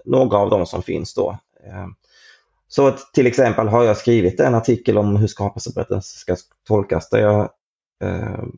några 0.05 0.37
av 0.37 0.49
dem 0.49 0.65
som 0.65 0.81
finns 0.81 1.13
då. 1.13 1.37
Ehm, 1.65 1.95
så 2.67 2.91
till 3.13 3.27
exempel 3.27 3.67
har 3.67 3.83
jag 3.83 3.97
skrivit 3.97 4.39
en 4.39 4.55
artikel 4.55 4.97
om 4.97 5.15
hur 5.15 5.27
skapelseberättelsen 5.27 6.01
ska 6.01 6.35
tolkas 6.67 7.09
där 7.09 7.19
jag 7.19 7.49
ehm, 8.03 8.51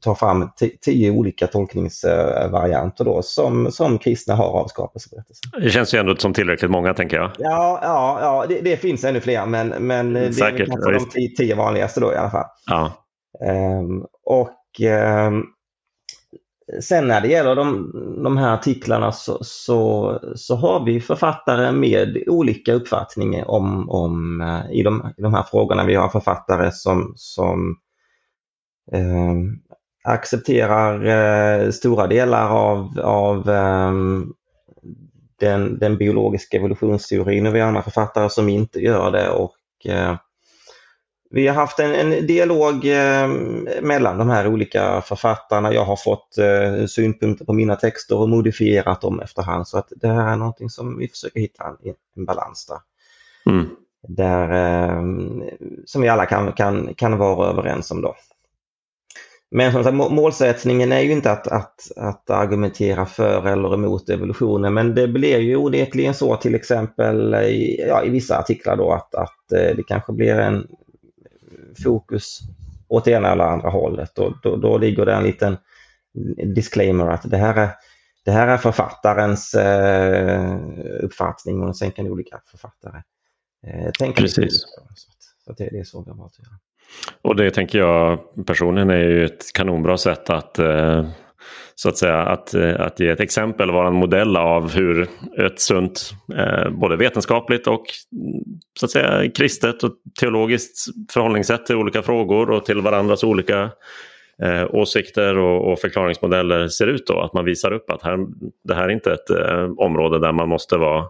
ta 0.00 0.14
fram 0.14 0.50
tio 0.84 1.10
olika 1.10 1.46
tolkningsvarianter 1.46 3.04
då 3.04 3.22
som, 3.22 3.72
som 3.72 3.98
kristna 3.98 4.34
har 4.34 4.60
av 4.60 4.66
skapelseberättelsen. 4.66 5.50
Det 5.60 5.70
känns 5.70 5.94
ju 5.94 5.98
ändå 5.98 6.16
som 6.16 6.34
tillräckligt 6.34 6.70
många 6.70 6.94
tänker 6.94 7.16
jag. 7.16 7.30
Ja, 7.38 7.78
ja, 7.82 8.18
ja 8.20 8.46
det, 8.48 8.60
det 8.60 8.76
finns 8.76 9.04
ännu 9.04 9.20
fler 9.20 9.46
men, 9.46 9.68
men 9.68 10.12
det 10.12 10.32
Säkert, 10.32 10.60
är 10.60 10.66
kanske 10.66 10.92
de 10.92 11.08
tio, 11.10 11.36
tio, 11.36 11.54
vanligaste 11.54 12.00
då 12.00 12.12
i 12.12 12.16
alla 12.16 12.30
fall. 12.30 12.46
Ja. 12.66 12.92
Um, 13.80 14.06
och 14.24 14.60
um, 15.28 15.44
Sen 16.80 17.08
när 17.08 17.20
det 17.20 17.28
gäller 17.28 17.54
de, 17.54 17.90
de 18.22 18.36
här 18.36 18.54
artiklarna 18.54 19.12
så, 19.12 19.38
så, 19.42 20.18
så, 20.36 20.56
har 20.56 20.84
vi 20.84 21.00
författare 21.00 21.72
med 21.72 22.22
olika 22.26 22.74
uppfattningar 22.74 23.50
om, 23.50 23.90
om 23.90 24.40
uh, 24.40 24.72
i, 24.72 24.82
de, 24.82 25.12
i 25.16 25.22
de 25.22 25.34
här 25.34 25.42
frågorna. 25.42 25.84
Vi 25.84 25.94
har 25.94 26.08
författare 26.08 26.72
som, 26.72 27.12
som 27.16 27.70
eh, 27.70 27.74
accepterar 30.04 31.04
eh, 31.04 31.70
stora 31.70 32.06
delar 32.06 32.48
av, 32.48 33.00
av 33.00 33.50
eh, 33.50 33.92
den, 35.40 35.78
den 35.78 35.96
biologiska 35.96 36.56
evolutionsteorin 36.56 37.46
och 37.46 37.54
vi 37.54 37.60
har 37.60 37.68
andra 37.68 37.82
författare 37.82 38.30
som 38.30 38.48
inte 38.48 38.80
gör 38.80 39.10
det. 39.10 39.30
Och, 39.30 39.86
eh, 39.86 40.16
vi 41.30 41.48
har 41.48 41.54
haft 41.54 41.78
en, 41.78 41.94
en 41.94 42.26
dialog 42.26 42.84
eh, 42.84 43.28
mellan 43.82 44.18
de 44.18 44.30
här 44.30 44.46
olika 44.46 45.00
författarna. 45.00 45.72
Jag 45.72 45.84
har 45.84 45.96
fått 45.96 46.38
eh, 46.38 46.86
synpunkter 46.86 47.44
på 47.44 47.52
mina 47.52 47.76
texter 47.76 48.18
och 48.18 48.28
modifierat 48.28 49.00
dem 49.00 49.20
efterhand. 49.20 49.68
Så 49.68 49.78
att 49.78 49.92
det 49.96 50.08
här 50.08 50.32
är 50.32 50.36
någonting 50.36 50.70
som 50.70 50.98
vi 50.98 51.08
försöker 51.08 51.40
hitta 51.40 51.64
en, 51.64 51.94
en 52.16 52.24
balans 52.24 52.66
där. 52.66 52.78
Mm. 53.52 53.68
där 54.08 54.48
eh, 54.50 55.02
som 55.86 56.02
vi 56.02 56.08
alla 56.08 56.26
kan, 56.26 56.52
kan, 56.52 56.94
kan 56.94 57.18
vara 57.18 57.48
överens 57.48 57.90
om. 57.90 58.02
Då. 58.02 58.14
Men 59.54 59.72
som 59.72 59.84
sagt, 59.84 59.96
målsättningen 59.96 60.92
är 60.92 61.00
ju 61.00 61.12
inte 61.12 61.32
att, 61.32 61.48
att, 61.48 61.90
att 61.96 62.30
argumentera 62.30 63.06
för 63.06 63.46
eller 63.46 63.74
emot 63.74 64.08
evolutionen 64.08 64.74
men 64.74 64.94
det 64.94 65.08
blir 65.08 65.38
ju 65.38 65.56
onekligen 65.56 66.14
så 66.14 66.36
till 66.36 66.54
exempel 66.54 67.34
i, 67.34 67.84
ja, 67.88 68.04
i 68.04 68.10
vissa 68.10 68.38
artiklar 68.38 68.76
då 68.76 68.92
att, 68.92 69.14
att 69.14 69.52
eh, 69.52 69.76
det 69.76 69.82
kanske 69.88 70.12
blir 70.12 70.34
en 70.34 70.66
fokus 71.84 72.38
åt 72.88 73.08
ena 73.08 73.32
eller 73.32 73.44
andra 73.44 73.70
hållet 73.70 74.18
och 74.18 74.32
då, 74.42 74.56
då 74.56 74.78
ligger 74.78 75.06
det 75.06 75.14
en 75.14 75.22
liten 75.22 75.56
disclaimer 76.54 77.06
att 77.06 77.30
det 77.30 77.36
här 77.36 77.54
är, 77.54 77.70
det 78.24 78.30
här 78.30 78.48
är 78.48 78.56
författarens 78.56 79.54
eh, 79.54 80.58
uppfattning 81.02 81.62
och 81.62 81.76
sen 81.76 81.90
kan 81.92 82.06
olika 82.06 82.40
författare 82.50 83.02
eh, 83.66 83.90
tänka 83.90 84.22
Precis. 84.22 84.62
Så, 84.62 85.12
så 85.44 85.52
det, 85.52 85.68
det 85.70 85.78
är 85.78 85.84
så 85.84 86.02
valt 86.02 86.32
att 86.32 86.38
göra. 86.38 86.58
Och 87.22 87.36
det 87.36 87.50
tänker 87.50 87.78
jag 87.78 88.18
personligen 88.46 88.90
är 88.90 89.08
ju 89.08 89.24
ett 89.24 89.52
kanonbra 89.54 89.96
sätt 89.96 90.30
att 90.30 90.58
eh, 90.58 91.04
så 91.74 91.88
att 91.88 91.98
säga 91.98 92.18
att, 92.18 92.54
eh, 92.54 92.80
att 92.80 93.00
ge 93.00 93.08
ett 93.08 93.20
exempel, 93.20 93.70
vara 93.70 93.88
en 93.88 93.94
modell 93.94 94.36
av 94.36 94.72
hur 94.72 95.08
ett 95.38 95.60
sunt, 95.60 96.10
eh, 96.36 96.70
både 96.70 96.96
vetenskapligt 96.96 97.66
och 97.66 97.84
mm, 98.12 98.42
så 98.78 98.86
att 98.86 98.90
säga 98.90 99.30
kristet 99.30 99.82
och 99.82 99.92
teologiskt 100.20 100.86
förhållningssätt 101.12 101.66
till 101.66 101.76
olika 101.76 102.02
frågor 102.02 102.50
och 102.50 102.64
till 102.64 102.80
varandras 102.80 103.24
olika 103.24 103.70
eh, 104.42 104.74
åsikter 104.74 105.38
och, 105.38 105.72
och, 105.72 105.78
förklaringsmodeller 105.78 106.68
ser 106.68 106.86
ut 106.86 107.06
då. 107.06 107.20
Att 107.20 107.32
man 107.32 107.44
visar 107.44 107.72
upp 107.72 107.90
att 107.90 108.02
här, 108.02 108.18
det 108.64 108.74
här 108.74 108.84
är 108.84 108.88
inte 108.88 109.12
ett 109.12 109.30
eh, 109.30 109.70
område 109.76 110.18
där 110.18 110.32
man 110.32 110.48
måste 110.48 110.76
vara 110.76 111.04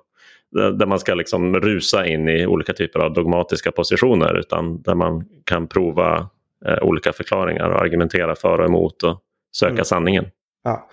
där 0.53 0.87
man 0.87 0.99
ska 0.99 1.15
liksom 1.15 1.57
rusa 1.57 2.07
in 2.07 2.29
i 2.29 2.47
olika 2.47 2.73
typer 2.73 3.01
av 3.01 3.13
dogmatiska 3.13 3.73
positioner 3.73 4.39
utan 4.39 4.83
där 4.83 4.95
man 4.95 5.25
kan 5.45 5.67
prova 5.67 6.29
eh, 6.67 6.83
olika 6.83 7.13
förklaringar 7.13 7.71
och 7.71 7.81
argumentera 7.81 8.35
för 8.35 8.59
och 8.59 8.67
emot 8.67 9.03
och 9.03 9.21
söka 9.57 9.73
mm. 9.73 9.85
sanningen. 9.85 10.27
Ja, 10.65 10.89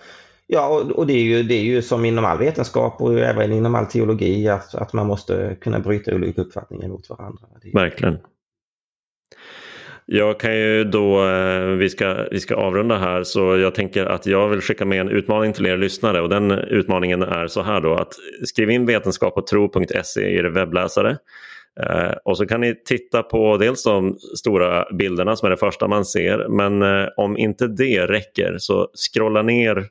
ja 0.46 0.68
och, 0.68 0.90
och, 0.90 1.06
det, 1.06 1.12
är 1.12 1.22
ju, 1.22 1.42
det 1.42 1.54
är 1.54 1.62
ju 1.62 1.82
som 1.82 2.04
inom 2.04 2.24
all 2.24 2.38
vetenskap 2.38 3.00
och 3.00 3.18
även 3.18 3.52
inom 3.52 3.74
all 3.74 3.86
teologi 3.86 4.48
att, 4.48 4.74
att 4.74 4.92
man 4.92 5.06
måste 5.06 5.56
kunna 5.60 5.80
bryta 5.80 6.14
olika 6.14 6.40
uppfattningar 6.40 6.88
mot 6.88 7.10
varandra. 7.10 7.42
Verkligen. 7.72 8.18
Jag 10.12 10.40
kan 10.40 10.56
ju 10.56 10.84
då, 10.84 11.26
eh, 11.26 11.66
vi 11.66 11.90
ska, 11.90 12.26
vi 12.30 12.40
ska 12.40 12.56
avrunda 12.56 12.98
här 12.98 13.22
så 13.22 13.58
jag 13.58 13.74
tänker 13.74 14.06
att 14.06 14.26
jag 14.26 14.48
vill 14.48 14.60
skicka 14.60 14.84
med 14.84 15.00
en 15.00 15.08
utmaning 15.08 15.52
till 15.52 15.66
er 15.66 15.76
lyssnare. 15.76 16.20
Och 16.20 16.28
den 16.28 16.50
utmaningen 16.50 17.22
är 17.22 17.46
så 17.46 17.62
här 17.62 17.80
då 17.80 17.94
att 17.94 18.14
skriv 18.44 18.70
in 18.70 18.86
vetenskap 18.86 19.36
och 19.36 19.46
tro.se 19.46 20.20
i 20.20 20.36
er 20.36 20.44
webbläsare. 20.44 21.18
Eh, 21.80 22.12
och 22.24 22.36
så 22.36 22.46
kan 22.46 22.60
ni 22.60 22.82
titta 22.84 23.22
på 23.22 23.56
dels 23.56 23.82
de 23.82 24.18
stora 24.36 24.86
bilderna 24.92 25.36
som 25.36 25.46
är 25.46 25.50
det 25.50 25.56
första 25.56 25.88
man 25.88 26.04
ser 26.04 26.48
men 26.48 26.82
eh, 26.82 27.08
om 27.16 27.38
inte 27.38 27.66
det 27.66 28.06
räcker 28.06 28.56
så 28.58 28.88
scrolla 29.12 29.42
ner 29.42 29.86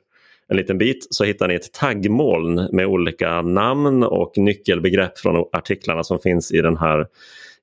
en 0.48 0.56
liten 0.56 0.78
bit 0.78 1.06
så 1.10 1.24
hittar 1.24 1.48
ni 1.48 1.54
ett 1.54 1.72
taggmoln 1.72 2.68
med 2.72 2.86
olika 2.86 3.42
namn 3.42 4.02
och 4.02 4.32
nyckelbegrepp 4.36 5.18
från 5.18 5.44
artiklarna 5.52 6.04
som 6.04 6.18
finns 6.18 6.52
i 6.52 6.60
den 6.60 6.76
här 6.76 7.06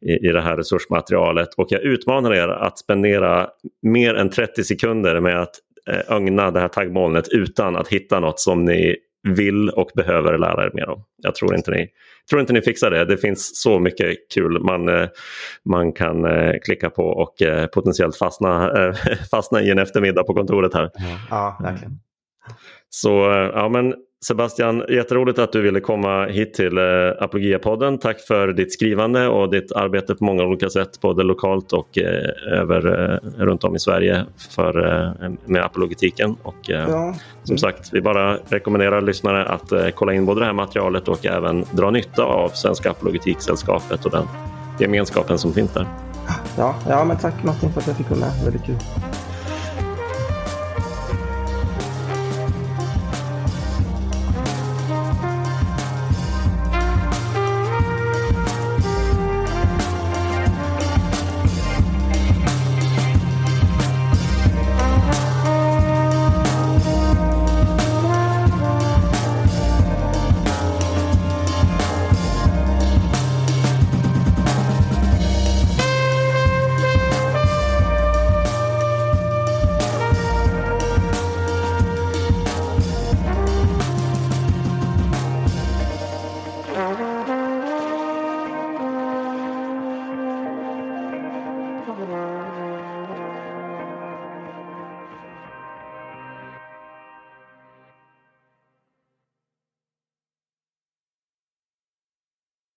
i, 0.05 0.27
i 0.27 0.31
det 0.31 0.41
här 0.41 0.57
resursmaterialet 0.57 1.53
och 1.53 1.67
jag 1.69 1.81
utmanar 1.81 2.33
er 2.33 2.47
att 2.47 2.79
spendera 2.79 3.47
mer 3.81 4.15
än 4.15 4.29
30 4.29 4.63
sekunder 4.63 5.19
med 5.19 5.41
att 5.41 5.55
eh, 5.89 6.15
ögna 6.15 6.51
det 6.51 6.59
här 6.59 6.67
taggmolnet 6.67 7.27
utan 7.27 7.75
att 7.75 7.87
hitta 7.87 8.19
något 8.19 8.39
som 8.39 8.65
ni 8.65 8.95
vill 9.23 9.69
och 9.69 9.91
behöver 9.95 10.37
lära 10.37 10.65
er 10.65 10.71
mer 10.73 10.89
om. 10.89 11.03
Jag 11.17 11.35
tror 11.35 11.55
inte 11.55 11.71
ni, 11.71 11.89
tror 12.29 12.41
inte 12.41 12.53
ni 12.53 12.61
fixar 12.61 12.91
det. 12.91 13.05
Det 13.05 13.17
finns 13.17 13.61
så 13.61 13.79
mycket 13.79 14.17
kul 14.33 14.63
man, 14.63 14.89
eh, 14.89 15.07
man 15.65 15.93
kan 15.93 16.25
eh, 16.25 16.53
klicka 16.65 16.89
på 16.89 17.03
och 17.03 17.41
eh, 17.41 17.65
potentiellt 17.67 18.17
fastna, 18.17 18.71
fastna 19.31 19.61
i 19.61 19.69
en 19.69 19.79
eftermiddag 19.79 20.23
på 20.23 20.33
kontoret 20.33 20.73
här. 20.73 20.91
Ja, 21.29 21.57
verkligen. 21.63 21.99
Så 22.89 23.09
ja, 23.53 23.69
men 23.69 23.93
Sebastian, 24.25 24.83
jätteroligt 24.89 25.39
att 25.39 25.51
du 25.51 25.61
ville 25.61 25.79
komma 25.79 26.25
hit 26.25 26.53
till 26.53 26.77
eh, 26.77 26.83
Apologia-podden. 27.19 27.97
Tack 27.97 28.21
för 28.21 28.47
ditt 28.47 28.73
skrivande 28.73 29.27
och 29.27 29.51
ditt 29.51 29.71
arbete 29.71 30.15
på 30.15 30.23
många 30.23 30.43
olika 30.43 30.69
sätt, 30.69 31.01
både 31.01 31.23
lokalt 31.23 31.73
och 31.73 31.97
eh, 31.97 32.59
över, 32.59 33.11
eh, 33.13 33.45
runt 33.45 33.63
om 33.63 33.75
i 33.75 33.79
Sverige 33.79 34.25
för, 34.55 34.73
med 35.45 35.63
apologetiken. 35.63 36.35
Och, 36.43 36.55
ja. 36.61 37.15
Som 37.43 37.57
sagt, 37.57 37.89
vi 37.93 38.01
bara 38.01 38.37
rekommenderar 38.37 39.01
lyssnare 39.01 39.45
att 39.45 39.95
kolla 39.95 40.13
in 40.13 40.25
både 40.25 40.39
det 40.39 40.45
här 40.45 40.53
materialet 40.53 41.07
och 41.07 41.25
även 41.25 41.65
dra 41.71 41.89
nytta 41.89 42.23
av 42.23 42.49
Svenska 42.49 42.91
Apologetiksällskapet 42.91 44.05
och 44.05 44.11
den 44.11 44.27
gemenskapen 44.79 45.37
som 45.37 45.53
finns 45.53 45.73
där. 45.73 45.87
Ja, 46.57 46.75
ja 46.89 47.05
men 47.05 47.17
tack 47.17 47.43
Martin 47.43 47.71
för 47.71 47.81
att 47.81 47.87
jag 47.87 47.97
fick 47.97 48.09
vara 48.09 48.19
med. 48.19 48.31
Väldigt 48.43 48.65
kul. 48.65 48.75